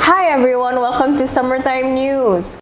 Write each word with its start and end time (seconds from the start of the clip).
Hi 0.00 0.32
everyone, 0.32 0.76
welcome 0.76 1.14
to 1.18 1.26
Summertime 1.26 1.92
News. 1.92 2.58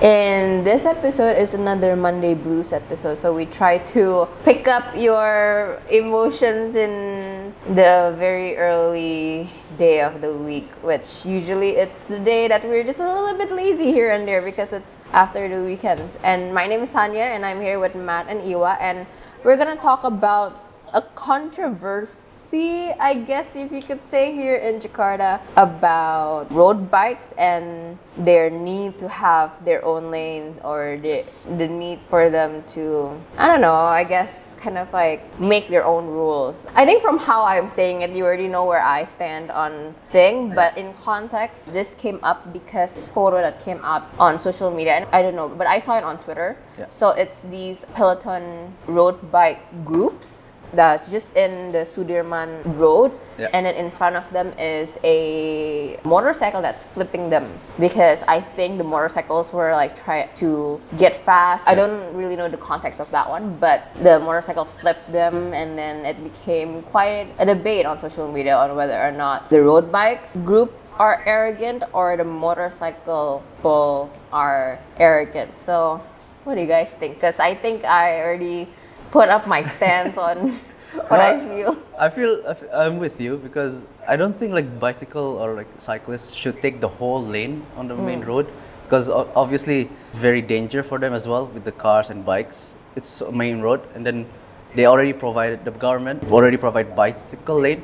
And 0.00 0.64
this 0.64 0.86
episode 0.86 1.36
is 1.36 1.54
another 1.54 1.96
Monday 1.96 2.34
Blues 2.34 2.72
episode, 2.72 3.18
so 3.18 3.34
we 3.34 3.46
try 3.46 3.78
to 3.78 4.28
pick 4.44 4.68
up 4.68 4.94
your 4.96 5.82
emotions 5.90 6.76
in 6.76 7.52
the 7.74 8.14
very 8.16 8.56
early 8.56 9.50
day 9.76 10.00
of 10.02 10.20
the 10.20 10.32
week, 10.32 10.70
which 10.82 11.26
usually 11.26 11.70
it's 11.70 12.06
the 12.06 12.20
day 12.20 12.46
that 12.46 12.64
we're 12.64 12.84
just 12.84 13.00
a 13.00 13.12
little 13.12 13.36
bit 13.36 13.50
lazy 13.50 13.90
here 13.90 14.12
and 14.12 14.26
there 14.26 14.40
because 14.40 14.72
it's 14.72 14.98
after 15.12 15.48
the 15.48 15.64
weekends. 15.64 16.16
And 16.22 16.54
my 16.54 16.68
name 16.68 16.80
is 16.80 16.94
Sanya, 16.94 17.34
and 17.34 17.44
I'm 17.44 17.60
here 17.60 17.80
with 17.80 17.96
Matt 17.96 18.28
and 18.28 18.40
Iwa, 18.40 18.78
and 18.80 19.04
we're 19.42 19.56
gonna 19.56 19.76
talk 19.76 20.04
about 20.04 20.65
a 20.92 21.02
controversy, 21.02 22.92
I 22.98 23.14
guess 23.14 23.56
if 23.56 23.72
you 23.72 23.82
could 23.82 24.04
say 24.04 24.32
here 24.32 24.56
in 24.56 24.78
Jakarta 24.78 25.40
about 25.56 26.50
road 26.52 26.90
bikes 26.90 27.32
and 27.38 27.98
their 28.16 28.48
need 28.48 28.98
to 28.98 29.08
have 29.08 29.64
their 29.64 29.84
own 29.84 30.10
lane 30.10 30.54
or 30.64 30.98
the, 31.02 31.20
the 31.58 31.68
need 31.68 32.00
for 32.08 32.30
them 32.30 32.62
to 32.68 33.12
I 33.36 33.48
don't 33.48 33.60
know, 33.60 33.74
I 33.74 34.04
guess 34.04 34.54
kind 34.54 34.78
of 34.78 34.92
like 34.92 35.20
make 35.40 35.68
their 35.68 35.84
own 35.84 36.06
rules. 36.06 36.66
I 36.74 36.86
think 36.86 37.02
from 37.02 37.18
how 37.18 37.44
I'm 37.44 37.68
saying 37.68 38.02
it, 38.02 38.14
you 38.14 38.24
already 38.24 38.48
know 38.48 38.64
where 38.64 38.82
I 38.82 39.04
stand 39.04 39.50
on 39.50 39.94
thing, 40.10 40.54
but 40.54 40.78
in 40.78 40.94
context, 40.94 41.72
this 41.72 41.94
came 41.94 42.20
up 42.22 42.52
because 42.52 43.08
photo 43.08 43.42
that 43.42 43.60
came 43.60 43.84
up 43.84 44.14
on 44.18 44.38
social 44.38 44.70
media 44.70 44.94
and 44.94 45.06
I 45.12 45.20
don't 45.20 45.36
know, 45.36 45.48
but 45.48 45.66
I 45.66 45.78
saw 45.78 45.98
it 45.98 46.04
on 46.04 46.18
Twitter. 46.18 46.56
Yeah. 46.78 46.86
So 46.90 47.10
it's 47.10 47.42
these 47.42 47.84
Peloton 47.94 48.74
road 48.86 49.30
bike 49.30 49.60
groups 49.84 50.52
that's 50.72 51.10
just 51.10 51.36
in 51.36 51.72
the 51.72 51.84
Sudirman 51.86 52.62
Road, 52.78 53.12
Yeah. 53.38 53.48
and 53.52 53.66
then 53.66 53.74
in 53.74 53.90
front 53.90 54.16
of 54.16 54.28
them 54.32 54.52
is 54.58 54.98
a 55.04 55.98
motorcycle 56.04 56.62
that's 56.62 56.84
flipping 56.84 57.28
them 57.30 57.52
because 57.78 58.24
I 58.26 58.40
think 58.40 58.78
the 58.78 58.84
motorcycles 58.84 59.52
were 59.52 59.72
like 59.72 59.94
try 59.94 60.26
to 60.40 60.80
get 60.96 61.14
fast. 61.14 61.68
I 61.68 61.74
don't 61.74 62.14
really 62.14 62.36
know 62.36 62.48
the 62.48 62.56
context 62.56 63.00
of 63.00 63.10
that 63.10 63.28
one, 63.28 63.56
but 63.60 63.94
the 64.02 64.18
motorcycle 64.20 64.64
flipped 64.64 65.12
them, 65.12 65.52
and 65.52 65.76
then 65.78 66.04
it 66.06 66.22
became 66.24 66.80
quite 66.82 67.28
a 67.38 67.44
debate 67.44 67.84
on 67.86 68.00
social 68.00 68.30
media 68.30 68.56
on 68.56 68.74
whether 68.74 68.98
or 68.98 69.12
not 69.12 69.50
the 69.50 69.60
road 69.62 69.92
bikes 69.92 70.36
group 70.44 70.72
are 70.98 71.22
arrogant 71.26 71.84
or 71.92 72.16
the 72.16 72.24
motorcycle 72.24 73.42
people 73.58 74.10
are 74.32 74.78
arrogant. 74.98 75.58
So, 75.58 76.00
what 76.44 76.54
do 76.54 76.60
you 76.62 76.66
guys 76.66 76.94
think? 76.94 77.16
Because 77.16 77.38
I 77.38 77.54
think 77.54 77.84
I 77.84 78.22
already 78.22 78.68
put 79.10 79.28
up 79.28 79.46
my 79.46 79.62
stance 79.62 80.16
on 80.18 80.50
what 81.08 81.20
I 81.20 81.40
feel. 81.40 81.76
I 81.98 82.08
feel 82.08 82.42
I'm 82.72 82.98
with 82.98 83.20
you 83.20 83.36
because 83.38 83.84
I 84.06 84.16
don't 84.16 84.36
think 84.38 84.52
like 84.52 84.78
bicycle 84.80 85.36
or 85.42 85.54
like 85.54 85.66
cyclists 85.78 86.32
should 86.34 86.60
take 86.62 86.80
the 86.80 86.88
whole 86.88 87.22
lane 87.24 87.62
on 87.76 87.88
the 87.88 87.94
main 87.96 88.22
Mm. 88.22 88.26
road 88.26 88.46
because 88.84 89.08
obviously 89.10 89.90
very 90.12 90.40
danger 90.40 90.82
for 90.82 90.98
them 90.98 91.12
as 91.12 91.26
well 91.26 91.46
with 91.46 91.64
the 91.64 91.72
cars 91.72 92.10
and 92.10 92.24
bikes. 92.24 92.74
It's 92.94 93.20
a 93.20 93.32
main 93.32 93.60
road 93.60 93.80
and 93.94 94.06
then 94.06 94.26
they 94.74 94.86
already 94.86 95.12
provided 95.12 95.64
the 95.64 95.70
government 95.70 96.24
already 96.30 96.56
provide 96.56 96.94
bicycle 96.94 97.60
lane. 97.60 97.82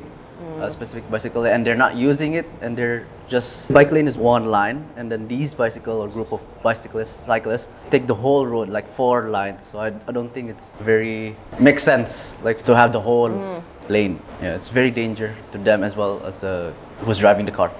A 0.63 0.71
specific 0.71 1.03
bicycle 1.11 1.43
and 1.45 1.65
they're 1.67 1.81
not 1.85 1.95
using 1.95 2.33
it 2.33 2.45
and 2.61 2.77
they're 2.77 3.05
just 3.27 3.71
bike 3.73 3.91
lane 3.91 4.07
is 4.07 4.17
one 4.17 4.45
line 4.45 4.85
and 4.97 5.11
then 5.11 5.27
these 5.27 5.53
bicycle 5.53 5.99
or 6.03 6.07
group 6.07 6.31
of 6.31 6.41
bicyclists 6.63 7.25
cyclists 7.25 7.67
take 7.89 8.07
the 8.07 8.15
whole 8.15 8.45
road 8.47 8.69
like 8.69 8.87
four 8.87 9.29
lines 9.29 9.63
so 9.65 9.79
I, 9.79 9.87
I 10.07 10.11
don't 10.11 10.33
think 10.33 10.49
it's 10.49 10.73
very 10.79 11.35
makes 11.61 11.83
sense 11.83 12.37
like 12.43 12.63
to 12.63 12.75
have 12.75 12.91
the 12.93 13.01
whole 13.01 13.29
Mm. 13.29 13.61
lane 13.89 14.13
yeah 14.41 14.55
it's 14.55 14.69
very 14.69 14.91
danger 14.91 15.29
to 15.51 15.57
them 15.57 15.83
as 15.83 15.95
well 15.95 16.21
as 16.25 16.39
the 16.39 16.73
who's 17.03 17.19
driving 17.19 17.45
the 17.45 17.57
car 17.61 17.71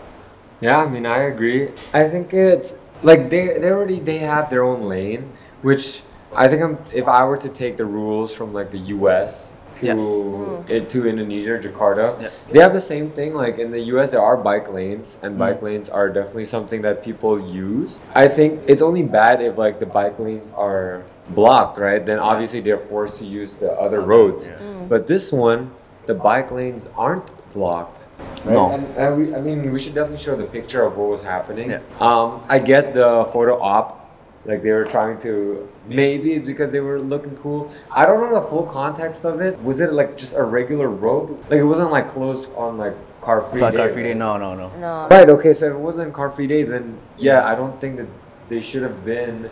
Yeah, 0.62 0.80
I 0.80 0.88
mean, 0.88 1.06
I 1.06 1.28
agree. 1.34 1.72
I 1.94 2.08
think 2.10 2.32
it's 2.34 2.76
like 3.04 3.30
they 3.30 3.60
they 3.60 3.70
already 3.70 4.00
they 4.00 4.20
have 4.24 4.48
their 4.50 4.64
own 4.64 4.82
lane, 4.88 5.24
which 5.62 6.02
I 6.32 6.48
think 6.48 6.64
I'm, 6.64 6.78
if 6.96 7.08
I 7.08 7.26
were 7.28 7.36
to 7.38 7.50
take 7.50 7.76
the 7.76 7.84
rules 7.84 8.32
from 8.34 8.54
like 8.54 8.72
the 8.72 8.80
U.S. 8.96 9.53
to 9.80 9.86
Yeah. 9.86 10.76
it, 10.76 10.90
to 10.90 11.08
Indonesia, 11.08 11.58
Jakarta, 11.60 12.20
Yeah. 12.22 12.28
they 12.52 12.60
have 12.60 12.74
the 12.74 12.80
same 12.84 13.10
thing. 13.12 13.34
Like 13.34 13.58
in 13.60 13.72
the 13.72 13.82
U.S., 13.98 14.10
there 14.12 14.22
are 14.22 14.38
bike 14.38 14.72
lanes, 14.72 15.20
and 15.24 15.38
bike 15.38 15.62
lanes 15.62 15.90
are 15.90 16.10
definitely 16.10 16.46
something 16.46 16.82
that 16.84 17.04
people 17.04 17.40
use. 17.40 18.00
I 18.16 18.28
think 18.28 18.62
it's 18.68 18.82
only 18.82 19.04
bad 19.04 19.42
if 19.42 19.58
like 19.58 19.80
the 19.80 19.86
bike 19.90 20.20
lanes 20.20 20.54
are 20.58 21.04
blocked, 21.30 21.78
right? 21.80 22.06
Then 22.06 22.20
obviously 22.20 22.60
they're 22.62 22.78
forced 22.78 23.18
to 23.20 23.26
use 23.26 23.54
the 23.56 23.72
other 23.74 24.02
roads. 24.02 24.52
But 24.90 25.08
this 25.08 25.32
one, 25.32 25.72
the 26.06 26.14
bike 26.14 26.52
lanes 26.52 26.92
aren't 26.98 27.24
blocked. 27.54 28.08
Right? 28.44 28.54
No. 28.54 28.72
And, 28.72 28.84
and 28.98 29.10
we, 29.18 29.36
I 29.36 29.40
mean, 29.40 29.72
we 29.72 29.80
should 29.80 29.96
definitely 29.96 30.20
show 30.24 30.36
the 30.36 30.44
picture 30.44 30.84
of 30.84 30.98
what 30.98 31.08
was 31.10 31.24
happening. 31.24 31.70
Yeah. 31.72 31.80
Um, 32.02 32.44
I 32.50 32.60
get 32.60 32.94
the 32.94 33.24
photo 33.32 33.56
op, 33.62 34.03
like 34.46 34.62
they 34.64 34.72
were 34.72 34.86
trying 34.86 35.20
to 35.22 35.70
maybe 35.88 36.40
because 36.40 36.72
they 36.72 36.80
were 36.82 37.00
looking 37.00 37.36
cool. 37.38 37.72
I 37.92 38.06
don't 38.06 38.20
know 38.22 38.42
the 38.42 38.48
full 38.48 38.66
context 38.66 39.24
of 39.26 39.42
it. 39.42 39.60
Was 39.60 39.80
it 39.80 39.94
like 39.94 40.18
just 40.18 40.36
a 40.36 40.44
regular 40.44 40.90
road? 40.90 41.40
Like 41.50 41.60
it 41.60 41.64
wasn't 41.64 41.92
like 41.92 42.08
closed 42.08 42.50
on 42.56 42.78
like 42.78 42.96
car 43.22 43.40
free 43.40 43.60
Car- 43.60 43.72
day. 43.72 43.78
car 43.78 43.90
free 43.90 44.04
day 44.04 44.10
right? 44.10 44.18
no 44.18 44.38
no 44.38 44.54
no 44.56 44.70
No. 44.80 45.08
Right. 45.10 45.30
Okay. 45.30 45.54
So 45.54 45.68
if 45.68 45.74
it 45.74 45.80
wasn't 45.80 46.14
car 46.14 46.30
free 46.30 46.48
day, 46.48 46.64
then 46.64 46.98
yeah, 47.18 47.46
I 47.48 47.56
don't 47.56 47.80
think 47.80 47.98
that 47.98 48.08
they 48.50 48.60
should 48.60 48.84
have 48.84 49.06
been 49.06 49.50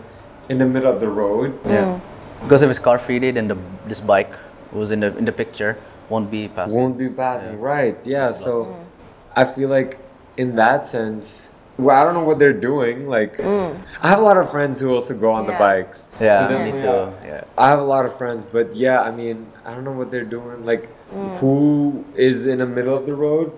in 0.49 0.57
the 0.57 0.67
middle 0.67 0.91
of 0.91 0.99
the 0.99 1.07
road. 1.09 1.63
Mm. 1.63 1.69
yeah 1.69 1.99
because 2.43 2.61
if 2.63 2.69
it's 2.69 2.79
car 2.79 2.97
free 2.99 3.19
day 3.19 3.31
then 3.31 3.47
the 3.47 3.57
this 3.85 3.99
bike 3.99 4.33
was 4.71 4.91
in 4.91 4.99
the 4.99 5.15
in 5.17 5.25
the 5.25 5.31
picture 5.31 5.77
won't 6.09 6.29
be 6.31 6.47
passed 6.47 6.73
won't 6.73 6.97
be 6.97 7.07
passing 7.09 7.59
right 7.59 7.97
yeah 8.03 8.31
so 8.31 8.65
mm. 8.65 8.85
i 9.35 9.45
feel 9.45 9.69
like 9.69 9.99
in 10.37 10.55
that 10.55 10.85
sense 10.85 11.50
well 11.81 11.95
i 11.99 12.03
don't 12.05 12.13
know 12.13 12.23
what 12.23 12.37
they're 12.39 12.61
doing 12.71 13.07
like 13.07 13.33
i 13.39 14.07
have 14.11 14.19
a 14.19 14.27
lot 14.29 14.37
of 14.37 14.49
friends 14.55 14.79
who 14.79 14.93
also 14.95 15.13
go 15.25 15.31
on 15.39 15.43
the 15.47 15.53
bikes. 15.65 16.09
Yeah 16.19 16.47
So 16.47 16.65
me 16.65 16.71
too. 16.79 16.87
uh, 16.87 17.13
yeah. 17.25 17.43
I 17.57 17.67
have 17.73 17.79
a 17.79 17.89
lot 17.95 18.05
of 18.05 18.13
friends 18.21 18.45
but 18.45 18.75
yeah 18.75 19.01
i 19.01 19.11
mean 19.11 19.37
i 19.65 19.73
don't 19.73 19.83
know 19.89 19.97
what 20.01 20.09
they're 20.11 20.31
doing 20.37 20.65
like 20.71 20.83
who 21.39 22.05
is 22.15 22.45
in 22.47 22.59
the 22.59 22.65
middle 22.65 22.95
of 22.95 23.05
the 23.05 23.13
road. 23.13 23.51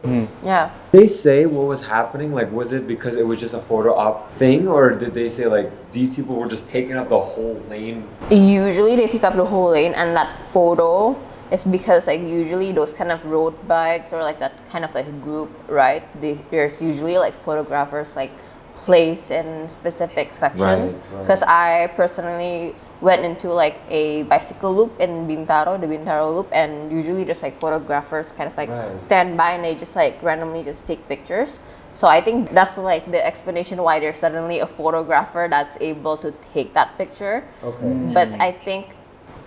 Yeah. 0.43 0.71
they 0.91 1.05
say 1.05 1.45
what 1.45 1.67
was 1.67 1.85
happening 1.85 2.33
like 2.33 2.49
was 2.51 2.73
it 2.73 2.87
because 2.87 3.15
it 3.15 3.27
was 3.31 3.39
just 3.39 3.53
a 3.53 3.59
photo 3.61 3.93
op 4.05 4.33
thing 4.41 4.67
or 4.67 4.89
did 5.01 5.13
they 5.13 5.29
say 5.29 5.45
like 5.45 5.69
these 5.91 6.15
people 6.15 6.35
were 6.35 6.47
just 6.47 6.67
taking 6.69 6.95
up 6.97 7.09
the 7.09 7.19
whole 7.19 7.61
lane? 7.69 8.07
Usually 8.31 8.95
they 8.95 9.07
take 9.07 9.23
up 9.23 9.35
the 9.35 9.45
whole 9.45 9.69
lane, 9.69 9.93
and 9.93 10.17
that 10.17 10.49
photo 10.49 11.13
is 11.53 11.63
because 11.63 12.07
like 12.07 12.19
usually 12.19 12.71
those 12.71 12.93
kind 12.93 13.11
of 13.11 13.23
road 13.25 13.53
bikes 13.67 14.11
or 14.11 14.21
like 14.21 14.39
that 14.39 14.53
kind 14.65 14.83
of 14.83 14.93
like 14.95 15.05
group, 15.21 15.51
right? 15.69 16.01
They, 16.19 16.33
there's 16.49 16.81
usually 16.81 17.17
like 17.19 17.33
photographers 17.35 18.15
like 18.15 18.31
placed 18.75 19.29
in 19.29 19.69
specific 19.69 20.33
sections. 20.33 20.95
Right, 20.97 21.13
right. 21.13 21.21
Because 21.21 21.43
I 21.43 21.93
personally 21.95 22.75
went 23.01 23.23
into 23.23 23.49
like 23.53 23.79
a 23.89 24.23
bicycle 24.23 24.75
loop 24.75 24.99
in 24.99 25.27
Bintaro, 25.27 25.79
the 25.79 25.85
Bintaro 25.85 26.33
loop, 26.35 26.49
and 26.51 26.91
usually 26.91 27.23
just 27.23 27.43
like 27.43 27.59
photographers 27.59 28.31
kind 28.31 28.47
of 28.49 28.57
like 28.57 28.69
Right. 28.69 28.99
stand 28.99 29.37
by 29.37 29.51
and 29.51 29.63
they 29.63 29.75
just 29.75 29.95
like 29.95 30.17
randomly 30.23 30.63
just 30.63 30.87
take 30.87 31.07
pictures. 31.07 31.59
So 31.93 32.07
I 32.07 32.21
think 32.21 32.49
that's 32.51 32.79
like 32.79 33.11
the 33.11 33.23
explanation 33.23 33.77
why 33.83 33.99
there's 33.99 34.17
suddenly 34.17 34.59
a 34.59 34.65
photographer 34.65 35.45
that's 35.47 35.77
able 35.79 36.17
to 36.17 36.31
take 36.53 36.73
that 36.73 36.97
picture. 36.97 37.43
okay 37.63 37.93
But 38.11 38.29
mm. 38.29 38.41
I 38.41 38.51
think 38.51 38.95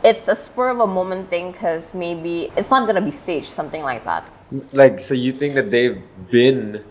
it's 0.06 0.28
a 0.28 0.34
spur 0.36 0.68
of 0.70 0.78
a 0.78 0.86
moment 0.86 1.28
thing 1.28 1.50
because 1.50 1.92
maybe 1.92 2.52
it's 2.56 2.70
not 2.70 2.86
gonna 2.86 3.02
be 3.02 3.10
staged, 3.10 3.50
something 3.50 3.82
like 3.82 4.04
that. 4.04 4.22
Like, 4.72 5.00
so 5.00 5.12
you 5.14 5.32
think 5.32 5.54
that 5.54 5.72
they've 5.72 6.00
been 6.30 6.84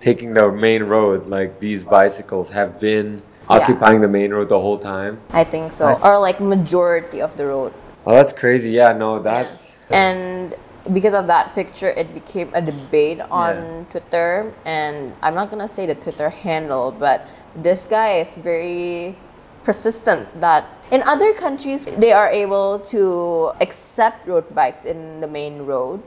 taking 0.00 0.34
the 0.34 0.52
main 0.52 0.84
road? 0.84 1.26
Like 1.26 1.58
these 1.58 1.82
bicycles 1.82 2.50
have 2.50 2.78
been 2.78 3.22
Yeah. 3.50 3.56
occupying 3.58 4.00
the 4.00 4.08
main 4.08 4.32
road 4.32 4.48
the 4.48 4.60
whole 4.60 4.78
time? 4.78 5.18
I 5.32 5.42
think 5.42 5.72
so, 5.72 5.98
or 6.00 6.18
like 6.18 6.38
majority 6.40 7.20
of 7.20 7.36
the 7.36 7.46
road. 7.46 7.72
Oh, 8.06 8.12
that's 8.14 8.32
crazy. 8.32 8.70
Yeah, 8.70 8.92
no, 8.92 9.18
that's 9.18 9.76
And 9.90 10.54
because 10.92 11.14
of 11.14 11.26
that 11.26 11.54
picture, 11.54 11.90
it 11.90 12.14
became 12.14 12.50
a 12.54 12.62
debate 12.62 13.20
on 13.30 13.54
Yeah. 13.56 13.90
Twitter. 13.90 14.52
And 14.64 15.12
I'm 15.22 15.34
not 15.34 15.50
gonna 15.50 15.68
say 15.68 15.86
the 15.86 15.96
Twitter 15.96 16.30
handle, 16.30 16.94
but 16.94 17.26
this 17.56 17.84
guy 17.84 18.22
is 18.22 18.36
very 18.38 19.16
persistent 19.64 20.28
that 20.40 20.64
in 20.90 21.02
other 21.04 21.32
countries 21.32 21.86
they 21.98 22.12
are 22.12 22.28
able 22.28 22.78
to 22.80 23.52
accept 23.60 24.26
road 24.28 24.44
bikes 24.54 24.84
in 24.84 25.20
the 25.20 25.26
main 25.28 25.62
road. 25.62 26.02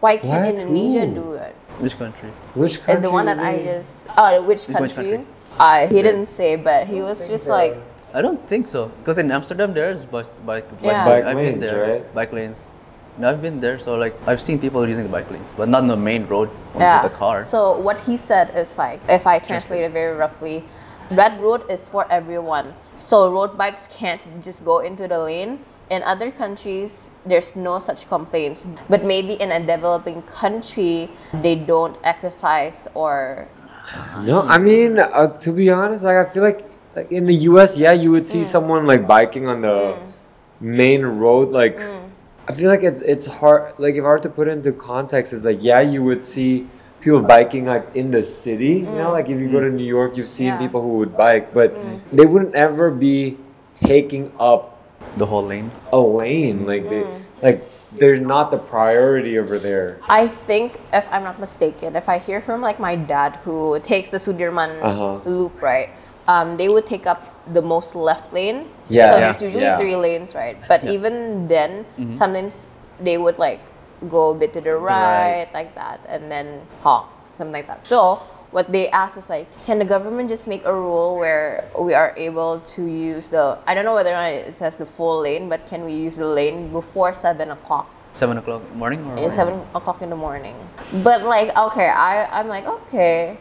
Why 0.00 0.16
can't 0.18 0.44
What? 0.44 0.54
Indonesia 0.60 1.06
Who? 1.06 1.14
do 1.14 1.26
it? 1.40 1.54
which 1.80 1.96
country 1.98 2.30
which 2.54 2.76
And 2.78 2.86
country? 2.86 3.02
the 3.02 3.10
one 3.10 3.26
that 3.26 3.38
I 3.38 3.52
is 3.54 3.60
it? 3.60 3.72
just 3.72 4.08
uh 4.16 4.40
which 4.42 4.66
Which 4.68 4.76
country? 4.76 5.10
country? 5.22 5.26
Uh, 5.58 5.86
he 5.86 5.86
Is 5.86 5.92
it- 5.92 6.02
didn't 6.02 6.26
say, 6.26 6.56
but 6.56 6.86
he 6.86 7.00
was 7.00 7.28
just 7.28 7.48
like 7.48 7.76
I 8.14 8.22
don't 8.22 8.38
think 8.46 8.68
so. 8.68 8.92
Because 9.02 9.18
in 9.18 9.30
Amsterdam 9.32 9.74
there's 9.74 10.04
bike 10.04 10.30
bike 10.46 10.66
Yeah. 10.82 11.04
Bike 11.04 11.24
I've 11.24 11.34
been 11.36 11.58
lanes, 11.58 11.60
there. 11.66 11.82
right? 11.82 12.04
Bike 12.14 12.32
lanes. 12.32 12.62
And 13.16 13.26
I've 13.26 13.42
been 13.42 13.58
there, 13.62 13.78
so 13.78 13.94
like 13.94 14.14
I've 14.26 14.40
seen 14.42 14.58
people 14.58 14.82
using 14.86 15.06
the 15.06 15.10
bike 15.14 15.30
lanes, 15.30 15.46
but 15.56 15.68
not 15.68 15.82
on 15.82 15.88
the 15.90 15.96
main 15.98 16.26
road 16.26 16.50
on 16.74 16.80
yeah. 16.82 17.02
with 17.02 17.10
the 17.12 17.16
car. 17.18 17.42
So 17.42 17.78
what 17.78 17.98
he 18.02 18.16
said 18.16 18.50
is 18.54 18.74
like, 18.78 18.98
if 19.08 19.26
I 19.26 19.38
translate 19.38 19.82
it 19.86 19.92
very 19.94 20.14
roughly, 20.18 20.62
red 21.10 21.38
road 21.42 21.62
is 21.70 21.88
for 21.88 22.06
everyone. 22.10 22.74
So 22.98 23.30
road 23.30 23.58
bikes 23.58 23.88
can't 23.88 24.20
just 24.42 24.64
go 24.64 24.78
into 24.80 25.06
the 25.08 25.18
lane 25.18 25.58
in 25.90 26.02
other 26.02 26.30
countries 26.30 27.10
there's 27.26 27.54
no 27.54 27.78
such 27.78 28.08
complaints 28.08 28.66
but 28.88 29.04
maybe 29.04 29.34
in 29.34 29.52
a 29.52 29.60
developing 29.60 30.22
country 30.22 31.10
they 31.42 31.54
don't 31.54 31.96
exercise 32.04 32.88
or 32.94 33.46
No, 34.24 34.40
I 34.48 34.56
mean, 34.56 34.98
uh, 34.98 35.28
to 35.44 35.52
be 35.52 35.68
honest, 35.70 36.04
like 36.04 36.16
I 36.16 36.24
feel 36.24 36.42
like 36.42 36.64
like 36.96 37.12
in 37.12 37.26
the 37.26 37.34
U.S., 37.52 37.76
yeah, 37.76 37.92
you 37.92 38.10
would 38.12 38.26
see 38.26 38.40
Mm. 38.40 38.46
someone 38.46 38.86
like 38.86 39.06
biking 39.06 39.46
on 39.46 39.60
the 39.60 39.98
main 40.60 41.04
road. 41.04 41.50
Like, 41.50 41.78
Mm. 41.78 42.08
I 42.48 42.52
feel 42.54 42.70
like 42.70 42.82
it's 42.82 43.00
it's 43.02 43.26
hard. 43.26 43.74
Like, 43.78 43.94
if 43.96 44.04
I 44.04 44.08
were 44.08 44.18
to 44.18 44.28
put 44.30 44.48
into 44.48 44.72
context, 44.72 45.32
it's 45.32 45.44
like 45.44 45.58
yeah, 45.60 45.80
you 45.80 46.02
would 46.04 46.22
see 46.22 46.66
people 47.04 47.20
biking 47.20 47.66
like 47.66 47.84
in 47.94 48.10
the 48.10 48.22
city. 48.24 48.80
You 48.88 48.96
know, 48.96 49.12
like 49.12 49.28
if 49.28 49.38
you 49.38 49.48
go 49.52 49.60
to 49.60 49.68
New 49.70 49.84
York, 49.84 50.16
you've 50.16 50.26
seen 50.26 50.48
Mm. 50.48 50.50
Yeah. 50.50 50.56
Mm. 50.56 50.64
people 50.64 50.80
who 50.82 50.92
would 51.04 51.14
bike, 51.16 51.52
but 51.52 51.76
they 52.10 52.24
wouldn't 52.26 52.54
ever 52.56 52.90
be 52.90 53.36
taking 53.76 54.32
up 54.40 54.70
The 55.20 55.26
whole 55.26 55.44
lane. 55.44 55.70
a 55.92 56.00
lane. 56.00 56.66
Like 56.66 56.88
they 56.88 57.04
Mm. 57.04 57.20
like 57.44 57.60
they're 57.94 58.18
not 58.18 58.50
the 58.50 58.58
priority 58.58 59.38
over 59.38 59.54
there. 59.60 60.00
I 60.08 60.26
think, 60.26 60.80
if 60.92 61.06
I'm 61.14 61.22
not 61.22 61.38
mistaken, 61.38 61.94
if 61.94 62.08
I 62.08 62.18
hear 62.18 62.40
from 62.40 62.58
like 62.64 62.80
my 62.80 62.96
dad 62.96 63.36
who 63.44 63.78
takes 63.84 64.08
the 64.10 64.18
Sudirman 64.18 64.82
Uh-huh. 64.82 65.20
loop, 65.28 65.54
right? 65.62 65.90
Um, 66.26 66.56
they 66.56 66.66
would 66.72 66.86
take 66.88 67.06
up 67.06 67.20
the 67.52 67.62
most 67.62 67.94
left 67.94 68.32
lane. 68.32 68.66
Yeah. 68.88 69.10
So 69.12 69.14
Yeah. 69.14 69.20
there's 69.28 69.42
usually 69.44 69.68
Yeah. 69.70 69.78
three 69.78 69.94
lanes, 69.94 70.34
right? 70.34 70.56
But 70.66 70.82
even 70.88 71.46
then, 71.46 71.84
sometimes 72.10 72.66
they 72.98 73.14
would 73.18 73.38
like 73.38 73.60
go 74.04 74.30
a 74.30 74.34
bit 74.34 74.52
to 74.54 74.60
the 74.60 74.76
right, 74.76 75.48
like 75.54 75.74
that, 75.74 76.00
and 76.08 76.30
then 76.30 76.60
honk, 76.82 77.08
something 77.32 77.52
like 77.52 77.66
that. 77.66 77.84
So 77.86 78.22
what 78.50 78.70
they 78.70 78.88
asked 78.90 79.18
is 79.18 79.28
like, 79.28 79.50
can 79.64 79.78
the 79.80 79.84
government 79.84 80.28
just 80.28 80.46
make 80.46 80.64
a 80.64 80.72
rule 80.72 81.16
where 81.16 81.68
we 81.78 81.92
are 81.92 82.14
able 82.16 82.60
to 82.60 82.86
use 82.86 83.28
the? 83.28 83.58
I 83.66 83.74
don't 83.74 83.84
know 83.84 83.94
whether 83.94 84.10
or 84.10 84.14
not 84.14 84.30
it 84.30 84.54
says 84.54 84.78
the 84.78 84.86
full 84.86 85.22
lane, 85.22 85.48
but 85.48 85.66
can 85.66 85.84
we 85.84 85.92
use 85.92 86.16
the 86.16 86.26
lane 86.26 86.70
before 86.70 87.12
seven 87.12 87.50
o'clock? 87.50 87.90
Seven 88.12 88.38
o'clock 88.38 88.62
morning 88.76 89.04
or 89.06 89.18
It's 89.18 89.34
seven 89.34 89.66
o'clock 89.74 90.00
in 90.02 90.08
the 90.08 90.16
morning. 90.16 90.54
But 91.02 91.24
like, 91.24 91.56
okay, 91.56 91.88
I 91.88 92.26
I'm 92.30 92.46
like 92.46 92.64
okay. 92.66 93.36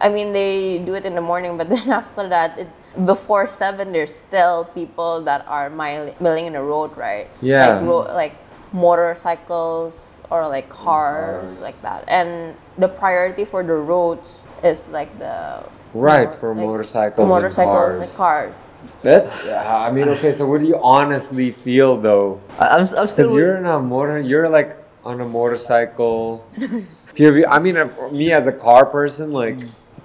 I 0.00 0.08
mean, 0.10 0.32
they 0.32 0.78
do 0.78 0.94
it 0.94 1.04
in 1.04 1.14
the 1.14 1.20
morning, 1.20 1.56
but 1.56 1.68
then 1.72 1.88
after 1.90 2.28
that, 2.28 2.58
it, 2.58 2.68
before 3.06 3.46
seven, 3.48 3.92
there's 3.92 4.14
still 4.14 4.64
people 4.74 5.22
that 5.22 5.46
are 5.48 5.70
milling 5.70 6.46
in 6.46 6.52
the 6.52 6.62
road, 6.62 6.96
right? 6.96 7.28
Yeah. 7.40 7.78
Like, 7.78 7.82
ro- 7.88 8.14
like 8.14 8.34
motorcycles 8.72 10.22
or 10.30 10.46
like 10.48 10.68
cars, 10.68 11.58
Cars. 11.58 11.60
like 11.62 11.80
that. 11.82 12.04
And 12.08 12.54
the 12.76 12.88
priority 12.88 13.44
for 13.44 13.62
the 13.62 13.74
roads 13.74 14.46
is 14.62 14.88
like 14.88 15.18
the 15.18 15.64
Right, 15.94 16.28
more, 16.28 16.32
for 16.36 16.54
like, 16.54 16.66
motorcycles 16.66 17.18
and 17.18 17.28
motorcycles 17.28 17.96
cars. 17.96 17.98
and 17.98 18.10
cars. 18.16 18.72
That's 19.02 19.44
yeah, 19.46 19.74
I 19.76 19.90
mean, 19.90 20.08
okay. 20.20 20.32
So 20.32 20.46
what 20.46 20.60
do 20.60 20.66
you 20.66 20.78
honestly 20.82 21.50
feel 21.50 21.96
though? 21.96 22.40
I, 22.58 22.68
I'm, 22.76 22.80
I'm 22.80 22.86
still. 22.86 23.06
Because 23.08 23.32
you're 23.34 23.56
in 23.56 23.64
a 23.64 23.80
motor, 23.80 24.18
you're 24.20 24.48
like 24.50 24.76
on 25.02 25.20
a 25.20 25.24
motorcycle. 25.24 26.44
POV. 27.16 27.44
I 27.48 27.58
mean, 27.58 27.76
uh, 27.78 27.88
for 27.88 28.10
me 28.12 28.32
as 28.32 28.46
a 28.46 28.52
car 28.52 28.84
person, 28.84 29.32
like 29.32 29.58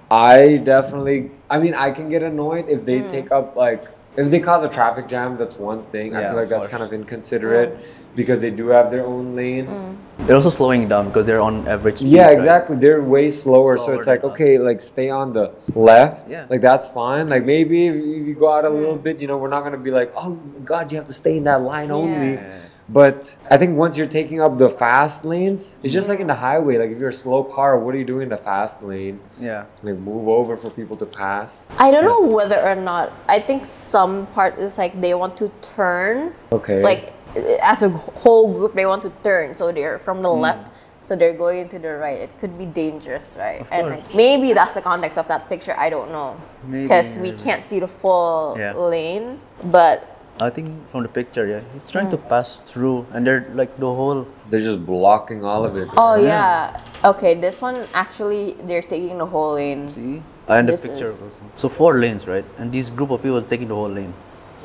I 0.09 0.57
definitely. 0.63 1.31
I 1.49 1.59
mean, 1.59 1.73
I 1.75 1.91
can 1.91 2.09
get 2.09 2.23
annoyed 2.23 2.69
if 2.69 2.85
they 2.85 3.01
take 3.11 3.29
up 3.31 3.55
like 3.57 3.83
if 4.15 4.29
they 4.29 4.39
cause 4.39 4.63
a 4.63 4.69
traffic 4.69 5.07
jam. 5.07 5.37
That's 5.37 5.55
one 5.55 5.83
thing. 5.85 6.15
I 6.15 6.25
feel 6.25 6.35
like 6.35 6.49
that's 6.49 6.67
kind 6.67 6.83
of 6.83 6.93
inconsiderate 6.93 7.79
because 8.15 8.39
they 8.39 8.51
do 8.51 8.67
have 8.67 8.91
their 8.91 9.05
own 9.05 9.35
lane. 9.35 9.65
Mm. 9.65 9.97
They're 10.27 10.35
also 10.35 10.49
slowing 10.49 10.87
down 10.87 11.07
because 11.07 11.25
they're 11.25 11.41
on 11.41 11.67
average. 11.67 11.97
Speed, 11.97 12.11
Yeah, 12.11 12.27
right? 12.27 12.37
exactly. 12.37 12.75
They're 12.75 13.03
way 13.03 13.31
slower, 13.31 13.77
so 13.77 13.93
it's 13.93 14.05
like 14.05 14.21
than 14.21 14.29
us. 14.29 14.35
okay, 14.35 14.59
like 14.59 14.79
stay 14.79 15.09
on 15.09 15.33
the 15.33 15.51
left. 15.73 16.29
Yeah. 16.29 16.45
Like 16.49 16.61
that's 16.61 16.87
fine. 16.87 17.29
Like 17.29 17.45
maybe 17.45 17.87
if 17.87 18.27
you 18.27 18.35
go 18.35 18.51
out 18.51 18.65
a 18.65 18.69
little 18.69 18.97
mm. 18.97 19.03
bit, 19.03 19.19
you 19.19 19.27
know, 19.27 19.37
we're 19.37 19.49
not 19.49 19.63
gonna 19.63 19.77
be 19.77 19.91
like, 19.91 20.13
oh 20.15 20.33
god, 20.63 20.91
you 20.91 20.97
have 20.97 21.07
to 21.07 21.13
stay 21.13 21.37
in 21.37 21.43
that 21.45 21.61
line 21.61 21.91
only. 21.91 22.39
Yeah. 22.87 22.93
But 22.93 23.35
I 23.49 23.57
think 23.57 23.77
once 23.77 23.97
you're 23.97 24.07
taking 24.07 24.41
up 24.41 24.57
the 24.57 24.69
fast 24.69 25.25
lanes, 25.25 25.79
it's 25.83 25.93
just 25.93 26.09
like 26.09 26.19
in 26.19 26.27
the 26.27 26.35
highway. 26.35 26.77
Like 26.77 26.91
if 26.91 26.99
you're 26.99 27.09
a 27.09 27.13
slow 27.13 27.43
car, 27.43 27.79
what 27.79 27.95
are 27.95 27.97
you 27.97 28.05
doing 28.05 28.23
in 28.23 28.29
the 28.29 28.37
fast 28.37 28.83
lane? 28.83 29.19
Yeah. 29.39 29.65
Like 29.83 29.97
move 29.97 30.27
over 30.27 30.57
for 30.57 30.69
people 30.69 30.97
to 30.97 31.05
pass. 31.05 31.67
I 31.79 31.91
don't 31.91 32.05
know 32.05 32.21
whether 32.21 32.61
or 32.61 32.75
not. 32.75 33.13
I 33.27 33.39
think 33.39 33.65
some 33.65 34.27
part 34.27 34.59
is 34.59 34.77
like 34.77 34.99
they 34.99 35.13
want 35.13 35.37
to 35.37 35.51
turn 35.61 36.33
Okay. 36.51 36.81
like 36.83 37.13
as 37.61 37.83
a 37.83 37.89
whole 37.89 38.53
group 38.53 38.73
they 38.73 38.85
want 38.85 39.01
to 39.01 39.11
turn 39.23 39.55
so 39.55 39.71
they're 39.71 39.97
from 39.99 40.21
the 40.21 40.29
hmm. 40.31 40.39
left 40.41 40.71
so 41.01 41.15
they're 41.15 41.33
going 41.33 41.67
to 41.67 41.79
the 41.79 41.95
right 41.97 42.19
it 42.19 42.39
could 42.39 42.57
be 42.57 42.65
dangerous 42.65 43.35
right 43.37 43.61
Of 43.61 43.69
and 43.71 43.87
course. 43.87 43.99
like, 43.99 44.15
maybe 44.15 44.53
that's 44.53 44.75
the 44.75 44.81
context 44.81 45.17
of 45.17 45.27
that 45.27 45.49
picture 45.49 45.73
i 45.77 45.89
don't 45.89 46.11
know 46.11 46.39
because 46.69 47.17
we 47.17 47.31
can't 47.31 47.63
see 47.63 47.79
the 47.79 47.87
full 47.87 48.55
Yeah. 48.57 48.73
lane 48.73 49.39
but 49.65 50.12
I 50.41 50.49
think 50.49 50.89
from 50.89 51.03
the 51.03 51.09
picture, 51.09 51.45
yeah, 51.47 51.61
he's 51.73 51.89
trying 51.91 52.09
to 52.09 52.17
hmm. 52.17 52.27
pass 52.27 52.57
through, 52.65 53.05
and 53.13 53.25
they're 53.25 53.47
like 53.53 53.77
the 53.77 53.85
whole. 53.85 54.27
they're 54.49 54.59
just 54.59 54.85
blocking 54.85 55.45
all 55.45 55.63
of 55.63 55.77
it. 55.77 55.89
oh 55.95 56.15
yeah 56.15 56.81
okay 57.05 57.33
this 57.35 57.61
one 57.61 57.77
actually 57.93 58.55
they're 58.63 58.81
taking 58.81 59.17
the 59.19 59.25
whole 59.25 59.53
lane 59.53 59.87
See, 59.89 60.21
and 60.47 60.67
the 60.67 60.73
This 60.73 60.81
picture. 60.87 61.05
is- 61.05 61.21
also. 61.21 61.41
So 61.57 61.69
four 61.69 61.99
lanes, 61.99 62.27
right? 62.27 62.45
And 62.57 62.71
this 62.71 62.89
group 62.89 63.11
of 63.11 63.21
people 63.21 63.41
taking 63.43 63.67
the 63.67 63.75
whole 63.75 63.89
lane. 63.89 64.13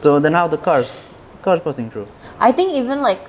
So 0.00 0.18
then 0.18 0.32
how 0.32 0.48
the 0.48 0.58
cars, 0.58 1.06
cars 1.42 1.60
passing 1.60 1.90
through? 1.90 2.06
i 2.40 2.50
think 2.52 2.72
even 2.72 3.02
like 3.02 3.28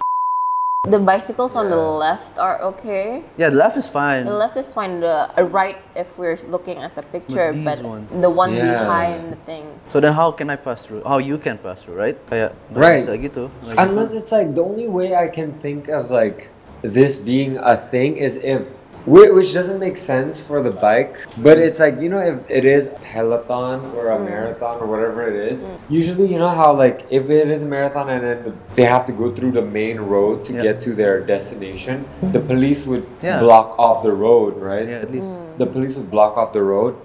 the 0.88 0.98
bicycles 0.98 1.58
on 1.58 1.70
the 1.70 1.76
left 1.76 2.40
are 2.40 2.62
okay 2.62 3.22
Yeah, 3.38 3.50
the 3.50 3.58
left 3.58 3.76
is 3.76 3.90
fine. 3.90 4.24
the 4.24 4.32
left 4.34 4.56
is 4.56 4.74
fine 4.74 5.02
the 5.02 5.28
right 5.52 5.76
if 5.94 6.18
we're 6.18 6.38
looking 6.48 6.78
at 6.78 6.96
the 6.96 7.02
picture 7.04 7.52
these 7.52 7.66
but 7.66 7.84
ones- 7.84 8.08
the 8.22 8.30
one 8.30 8.56
Yeah. 8.56 8.80
behind 8.88 9.34
the 9.34 9.36
thing 9.44 9.68
So 9.92 10.00
then 10.00 10.14
how 10.14 10.32
can 10.32 10.50
I 10.50 10.56
pass 10.56 10.86
through? 10.86 11.04
How 11.04 11.18
you 11.18 11.38
can 11.38 11.58
pass 11.58 11.84
through, 11.84 11.96
right? 12.00 12.16
Kaya, 12.30 12.54
Right. 12.72 13.04
Sa 13.04 13.12
gitu. 13.20 13.52
like 13.68 13.76
Unless 13.76 14.16
it's 14.16 14.32
like 14.32 14.56
the 14.56 14.64
only 14.64 14.88
way 14.88 15.12
I 15.20 15.28
can 15.28 15.52
think 15.60 15.90
of 15.92 16.08
like 16.08 16.48
this 16.80 17.20
being 17.20 17.60
a 17.60 17.76
thing 17.76 18.16
is 18.16 18.40
if 18.40 18.64
whi- 18.64 18.79
which 19.10 19.54
doesn't 19.54 19.80
make 19.80 19.98
sense 19.98 20.40
for 20.40 20.62
the 20.62 20.70
bike, 20.72 21.18
but 21.38 21.58
it's 21.58 21.80
like 21.80 22.00
you 22.00 22.10
know 22.10 22.20
if 22.20 22.38
it 22.50 22.66
is 22.66 22.88
a 22.88 23.00
peloton 23.12 23.86
or 23.96 24.12
a 24.12 24.18
mm. 24.18 24.26
marathon 24.26 24.80
or 24.80 24.88
whatever 24.88 25.28
it 25.28 25.52
is. 25.52 25.68
Mm. 25.68 25.80
Usually, 25.90 26.32
you 26.32 26.38
know 26.38 26.50
how 26.50 26.74
like 26.74 27.06
if 27.10 27.30
it 27.30 27.50
is 27.50 27.64
a 27.64 27.66
marathon 27.66 28.10
and 28.10 28.24
then 28.24 28.60
they 28.76 28.84
have 28.84 29.06
to 29.08 29.14
go 29.14 29.34
through 29.36 29.54
the 29.54 29.64
main 29.64 30.00
road 30.00 30.46
to 30.46 30.54
Yeah. 30.54 30.62
get 30.62 30.82
to 30.82 30.94
their 30.94 31.22
destination, 31.22 32.06
mm. 32.22 32.32
the 32.34 32.40
police 32.40 32.86
would 32.86 33.06
Yeah. 33.22 33.40
block 33.40 33.76
off 33.80 34.04
the 34.04 34.14
road, 34.14 34.58
right? 34.58 34.88
Yeah, 34.88 35.06
at 35.06 35.12
least. 35.12 35.32
The 35.58 35.66
police 35.66 35.96
would 35.96 36.12
block 36.12 36.38
off 36.38 36.54
the 36.54 36.64
road, 36.64 36.96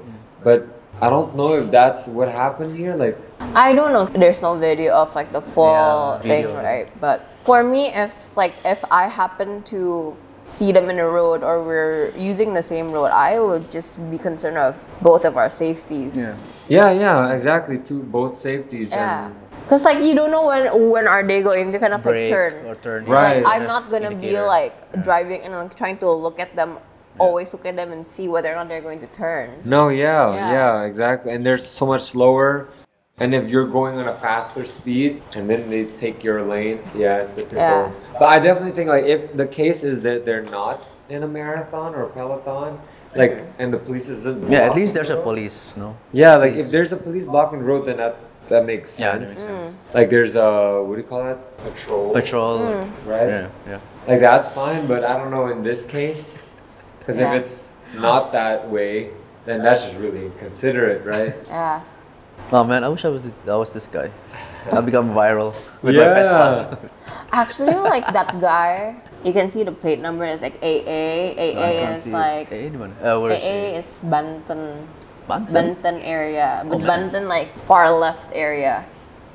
but 0.44 0.68
I 1.00 1.10
don't 1.10 1.34
know 1.34 1.54
if 1.54 1.70
that's 1.70 2.06
what 2.06 2.28
happened 2.28 2.76
here. 2.76 2.94
Like, 2.94 3.18
I 3.54 3.72
don't 3.72 3.92
know. 3.92 4.04
There's 4.04 4.42
no 4.42 4.56
video 4.56 4.94
of 4.94 5.14
like 5.14 5.32
the 5.32 5.42
fall 5.42 6.16
Yeah, 6.16 6.22
thing, 6.22 6.42
video. 6.44 6.62
right? 6.62 6.88
But 7.00 7.26
for 7.44 7.64
me, 7.64 7.88
if 7.88 8.36
like 8.36 8.54
if 8.64 8.84
I 8.92 9.08
happen 9.08 9.62
to 9.75 10.16
see 10.44 10.72
them 10.72 10.90
in 10.90 10.96
the 10.96 11.04
road 11.04 11.42
or 11.42 11.64
we're 11.64 12.12
using 12.16 12.52
the 12.54 12.62
same 12.62 12.90
road, 12.92 13.06
I 13.12 13.40
would 13.40 13.70
just 13.70 13.98
be 14.10 14.18
concerned 14.18 14.58
of 14.58 14.86
both 15.00 15.24
of 15.24 15.36
our 15.36 15.48
safeties. 15.50 16.16
Yeah. 16.16 16.36
yeah, 16.68 16.90
yeah, 16.92 17.32
exactly. 17.34 17.78
Two 17.78 18.02
both 18.02 18.34
safeties. 18.36 18.92
Yeah. 18.92 19.26
And, 19.26 19.34
Cause 19.68 19.86
like 19.86 20.04
you 20.04 20.14
don't 20.14 20.30
know 20.30 20.44
when 20.44 20.68
when 20.92 21.08
are 21.08 21.22
they 21.26 21.40
going 21.42 21.72
to 21.72 21.78
kind 21.78 21.94
of 21.94 22.04
like 22.04 22.28
turn. 22.28 22.66
or 22.66 22.74
turn. 22.76 23.06
Right. 23.06 23.42
Like 23.42 23.48
I'm 23.56 23.64
not 23.64 23.90
gonna 23.90 24.10
be 24.12 24.36
Indicator. 24.36 24.44
like 24.44 25.02
driving 25.02 25.40
and 25.40 25.54
like 25.54 25.74
trying 25.74 25.96
to 26.04 26.10
look 26.12 26.38
at 26.38 26.54
them, 26.54 26.76
always 27.18 27.54
look 27.54 27.64
at 27.64 27.74
them 27.74 27.90
and 27.90 28.06
see 28.06 28.28
whether 28.28 28.52
or 28.52 28.56
not 28.56 28.68
they're 28.68 28.82
going 28.84 29.00
to 29.00 29.06
turn. 29.08 29.62
No, 29.64 29.88
yeah, 29.88 30.34
Yeah. 30.34 30.52
yeah, 30.52 30.82
exactly. 30.84 31.32
And 31.32 31.46
they're 31.46 31.56
so 31.56 31.86
much 31.86 32.02
slower. 32.12 32.68
And 33.18 33.33
if 33.33 33.49
you're 33.49 33.68
going 33.68 33.97
on 33.99 34.09
a 34.09 34.12
faster 34.12 34.64
speed 34.64 35.23
and 35.37 35.49
then 35.49 35.71
they 35.71 35.85
take 35.85 36.25
your 36.25 36.42
lane, 36.42 36.80
yeah, 36.97 37.18
it's 37.18 37.35
difficult. 37.37 37.52
Yeah. 37.52 37.92
But 38.18 38.25
I 38.26 38.40
definitely 38.40 38.73
think 38.73 38.88
like 38.88 39.04
if 39.04 39.37
the 39.37 39.47
case 39.47 39.85
is 39.85 40.02
that 40.02 40.25
they're 40.25 40.42
not 40.42 40.85
in 41.09 41.23
a 41.23 41.28
marathon 41.28 41.94
or 41.94 42.04
a 42.04 42.09
peloton, 42.11 42.78
like 43.14 43.40
and 43.61 43.73
the 43.73 43.78
police 43.78 44.09
isn't 44.09 44.50
Yeah, 44.50 44.62
at 44.62 44.75
least 44.75 44.94
there's 44.94 45.09
the 45.09 45.21
a 45.21 45.23
police, 45.23 45.76
no? 45.76 45.97
Yeah, 46.12 46.35
like 46.35 46.54
if 46.54 46.73
there's 46.73 46.90
a 46.92 46.97
police 46.97 47.25
blocking 47.25 47.61
the 47.61 47.64
road, 47.64 47.87
then 47.87 47.99
that 47.99 48.16
that 48.49 48.66
makes 48.66 48.99
Yeah, 48.99 49.16
that 49.16 49.28
sense. 49.28 49.38
makes 49.38 49.49
sense. 49.49 49.75
Mm. 49.75 49.94
Like 49.94 50.11
there's 50.11 50.35
a 50.35 50.83
what 50.83 50.97
do 50.97 51.00
you 51.02 51.06
call 51.06 51.23
that? 51.23 51.56
Patrol. 51.59 52.12
Patrol. 52.12 52.59
Mm. 52.59 52.90
Right. 53.06 53.28
Yeah, 53.28 53.49
yeah. 53.68 53.80
Like 54.09 54.21
that's 54.21 54.50
fine, 54.50 54.88
but 54.88 55.04
I 55.04 55.16
don't 55.16 55.30
know 55.30 55.47
in 55.47 55.62
this 55.62 55.87
case, 55.87 56.37
because 56.99 57.16
Yeah. 57.16 57.33
if 57.33 57.42
it's 57.44 57.73
not 57.94 58.33
that 58.33 58.68
way, 58.68 59.11
then 59.47 59.62
that's 59.62 59.85
just 59.85 59.99
really 59.99 60.25
inconsiderate, 60.26 61.06
right? 61.06 61.37
Yeah. 61.47 61.80
Oh 62.52 62.62
man, 62.64 62.84
I 62.84 62.88
wish 62.88 63.04
I 63.04 63.08
was 63.08 63.22
th- 63.22 63.34
I 63.48 63.56
was 63.56 63.72
this 63.72 63.86
guy. 63.88 64.10
I 64.72 64.80
become 64.80 65.10
viral 65.12 65.52
with 65.82 65.96
my 65.96 66.04
best 66.08 66.30
Vespa. 66.30 66.78
Actually, 67.32 67.76
like 67.84 68.06
that 68.12 68.38
guy, 68.40 68.96
you 69.24 69.32
can 69.32 69.50
see 69.50 69.62
the 69.64 69.72
plate 69.72 70.00
number 70.00 70.24
is 70.24 70.40
like 70.42 70.56
AA. 70.62 71.34
I 71.36 71.48
AA 71.56 71.70
can't 71.80 71.96
is 71.96 72.02
see 72.04 72.10
it. 72.10 72.12
like 72.14 72.48
Eh, 72.52 72.68
di 72.70 72.76
mana? 72.78 72.94
Uh, 73.00 73.16
where 73.20 73.32
is 73.32 73.42
AA 73.44 73.58
it? 73.74 73.78
is 73.80 73.88
Banten, 74.04 74.88
Banten? 75.28 75.52
Banten 75.52 75.96
area, 76.04 76.64
but 76.68 76.80
Banten 76.84 77.28
like 77.28 77.48
far 77.58 77.90
left 77.90 78.28
area. 78.32 78.84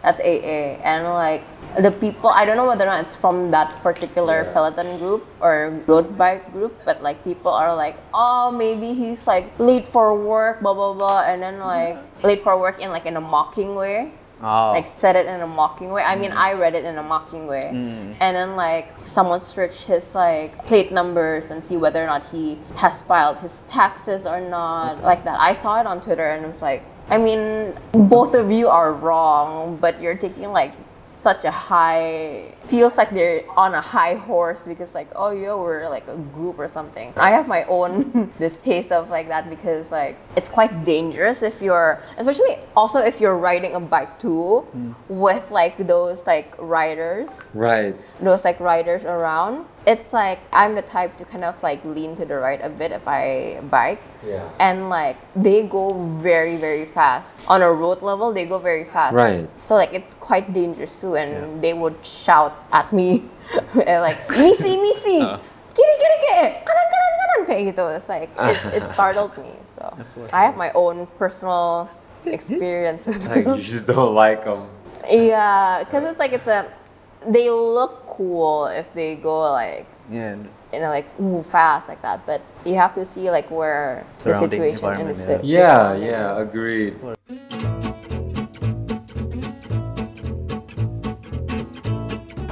That's 0.01 0.20
AA, 0.22 0.79
and 0.79 1.03
like 1.03 1.44
the 1.77 1.91
people, 1.91 2.29
I 2.29 2.46
don't 2.46 2.56
know 2.56 2.65
whether 2.65 2.86
or 2.86 2.88
not 2.88 3.03
it's 3.03 3.15
from 3.15 3.51
that 3.51 3.82
particular 3.84 4.44
Yeah. 4.46 4.53
peloton 4.53 4.98
group 4.98 5.27
or 5.41 5.75
road 5.88 6.18
bike 6.18 6.51
group, 6.53 6.79
but 6.86 7.03
like 7.03 7.24
people 7.24 7.51
are 7.51 7.75
like, 7.75 7.98
oh, 8.13 8.50
maybe 8.51 8.94
he's 8.94 9.27
like 9.27 9.51
late 9.60 9.88
for 9.88 10.15
work, 10.15 10.62
blah 10.62 10.74
blah 10.74 10.94
blah, 10.94 11.24
and 11.27 11.44
then 11.44 11.60
like 11.60 11.98
late 12.24 12.41
for 12.41 12.58
work 12.58 12.79
in 12.79 12.89
like 12.89 13.06
in 13.06 13.18
a 13.18 13.22
mocking 13.22 13.75
way. 13.75 14.13
Oh. 14.41 14.72
like 14.72 14.86
said 14.86 15.18
it 15.18 15.25
in 15.27 15.41
a 15.41 15.48
mocking 15.48 15.91
way. 15.91 16.01
I 16.01 16.15
mean, 16.15 16.32
mm. 16.32 16.38
I 16.38 16.53
read 16.53 16.74
it 16.74 16.86
in 16.86 16.98
a 16.98 17.03
mocking 17.03 17.46
way, 17.46 17.72
mm. 17.74 18.15
and 18.22 18.36
then 18.38 18.56
like 18.56 18.96
someone 19.03 19.41
searched 19.41 19.84
his 19.84 20.15
like 20.15 20.65
plate 20.65 20.94
numbers 20.94 21.51
and 21.51 21.62
see 21.62 21.75
whether 21.75 22.01
or 22.01 22.08
not 22.08 22.24
he 22.32 22.58
has 22.77 23.01
filed 23.01 23.41
his 23.41 23.63
taxes 23.68 24.25
or 24.25 24.39
not, 24.39 25.03
like 25.03 25.25
that. 25.25 25.38
I 25.41 25.51
saw 25.51 25.82
it 25.82 25.86
on 25.86 26.00
Twitter 26.00 26.24
and 26.24 26.46
it 26.46 26.48
was 26.48 26.62
like, 26.62 26.84
I 27.09 27.17
mean, 27.17 27.73
both 27.91 28.35
of 28.35 28.51
you 28.51 28.69
are 28.69 28.93
wrong, 28.93 29.77
but 29.81 29.99
you're 29.99 30.15
taking 30.15 30.51
like 30.51 30.73
such 31.05 31.43
a 31.43 31.51
high 31.51 32.53
feels 32.69 32.97
like 32.97 33.09
they're 33.09 33.43
on 33.57 33.73
a 33.73 33.81
high 33.81 34.13
horse 34.13 34.67
because 34.67 34.93
like 34.93 35.09
oh 35.15 35.31
yo 35.31 35.61
we're 35.61 35.89
like 35.89 36.07
a 36.07 36.17
group 36.17 36.59
or 36.59 36.67
something. 36.67 37.13
I 37.17 37.31
have 37.31 37.47
my 37.47 37.63
own 37.65 38.31
distaste 38.39 38.91
of 38.91 39.09
like 39.09 39.27
that 39.27 39.49
because 39.49 39.91
like 39.91 40.17
it's 40.38 40.49
quite 40.49 40.83
dangerous 40.83 41.41
if 41.41 41.61
you're 41.61 42.01
especially 42.17 42.57
also 42.75 42.99
if 42.99 43.19
you're 43.19 43.38
riding 43.38 43.75
a 43.75 43.79
bike 43.79 44.19
too 44.19 44.61
hmm. 44.71 44.93
with 45.09 45.49
like 45.51 45.77
those 45.88 46.27
like 46.27 46.55
riders. 46.59 47.49
Right. 47.53 47.95
those 48.21 48.45
like 48.45 48.59
riders 48.59 49.05
around. 49.05 49.65
It's 49.88 50.13
like 50.13 50.39
i'm 50.53 50.75
the 50.75 50.83
type 50.83 51.17
to 51.17 51.25
kind 51.25 51.43
of 51.43 51.61
like 51.63 51.83
lean 51.83 52.13
to 52.15 52.25
the 52.25 52.38
right 52.38 52.59
a 52.61 52.69
bit 52.69 52.91
if 52.91 53.07
i 53.07 53.59
bike. 53.69 54.01
Yeah. 54.25 54.49
and 54.59 54.89
like 54.89 55.17
they 55.35 55.63
go 55.63 55.89
very 56.19 56.57
very 56.57 56.85
fast. 56.85 57.43
On 57.47 57.61
a 57.61 57.71
road 57.71 58.01
level 58.01 58.31
they 58.33 58.45
go 58.45 58.59
very 58.59 58.83
fast. 58.83 59.15
Right. 59.15 59.49
so 59.61 59.75
like 59.75 59.93
it's 59.93 60.13
quite 60.13 60.53
dangerous 60.53 60.99
too 61.01 61.15
and 61.15 61.63
they 61.63 61.73
would 61.73 62.05
shout 62.05 62.58
at 62.71 62.91
me 62.93 63.23
and, 63.87 64.01
like 64.05 64.17
misi 64.29 64.77
misi 64.77 65.21
uh. 65.21 65.37
kiri 65.73 65.93
kiri 66.01 66.17
kiri 66.25 66.47
kanan 66.67 66.85
kanan 66.93 67.11
kanan 67.19 67.39
kayak 67.47 67.61
gitu 67.73 67.83
it's 67.89 68.09
like 68.09 68.29
it, 68.37 68.59
it 68.77 68.85
startled 68.89 69.33
me 69.41 69.53
so 69.65 69.81
i 70.33 70.45
have 70.45 70.57
my 70.57 70.69
own 70.77 71.07
personal 71.17 71.89
experience 72.27 73.07
with 73.07 73.25
Like 73.27 73.45
them. 73.45 73.55
you 73.57 73.63
just 73.63 73.87
don't 73.87 74.13
like 74.13 74.43
them. 74.45 74.59
yeah 75.09 75.81
because 75.83 76.03
it's 76.05 76.19
like 76.19 76.33
it's 76.35 76.47
a 76.51 76.67
they 77.25 77.49
look 77.49 78.05
cool 78.07 78.67
if 78.67 78.93
they 78.93 79.15
go 79.15 79.51
like 79.51 79.87
Yeah. 80.09 80.37
in 80.73 80.81
a 80.83 80.89
like 80.89 81.05
ooh, 81.21 81.41
fast 81.41 81.89
like 81.89 82.01
that 82.01 82.25
but 82.25 82.41
you 82.65 82.75
have 82.75 82.93
to 82.97 83.05
see 83.05 83.29
like 83.31 83.49
where 83.49 84.05
the 84.25 84.33
situation 84.33 84.89
in 84.97 85.07
the 85.07 85.13
environment, 85.13 85.15
city 85.15 85.47
Yeah, 85.47 85.93
yeah, 85.95 86.37
agreed. 86.41 86.97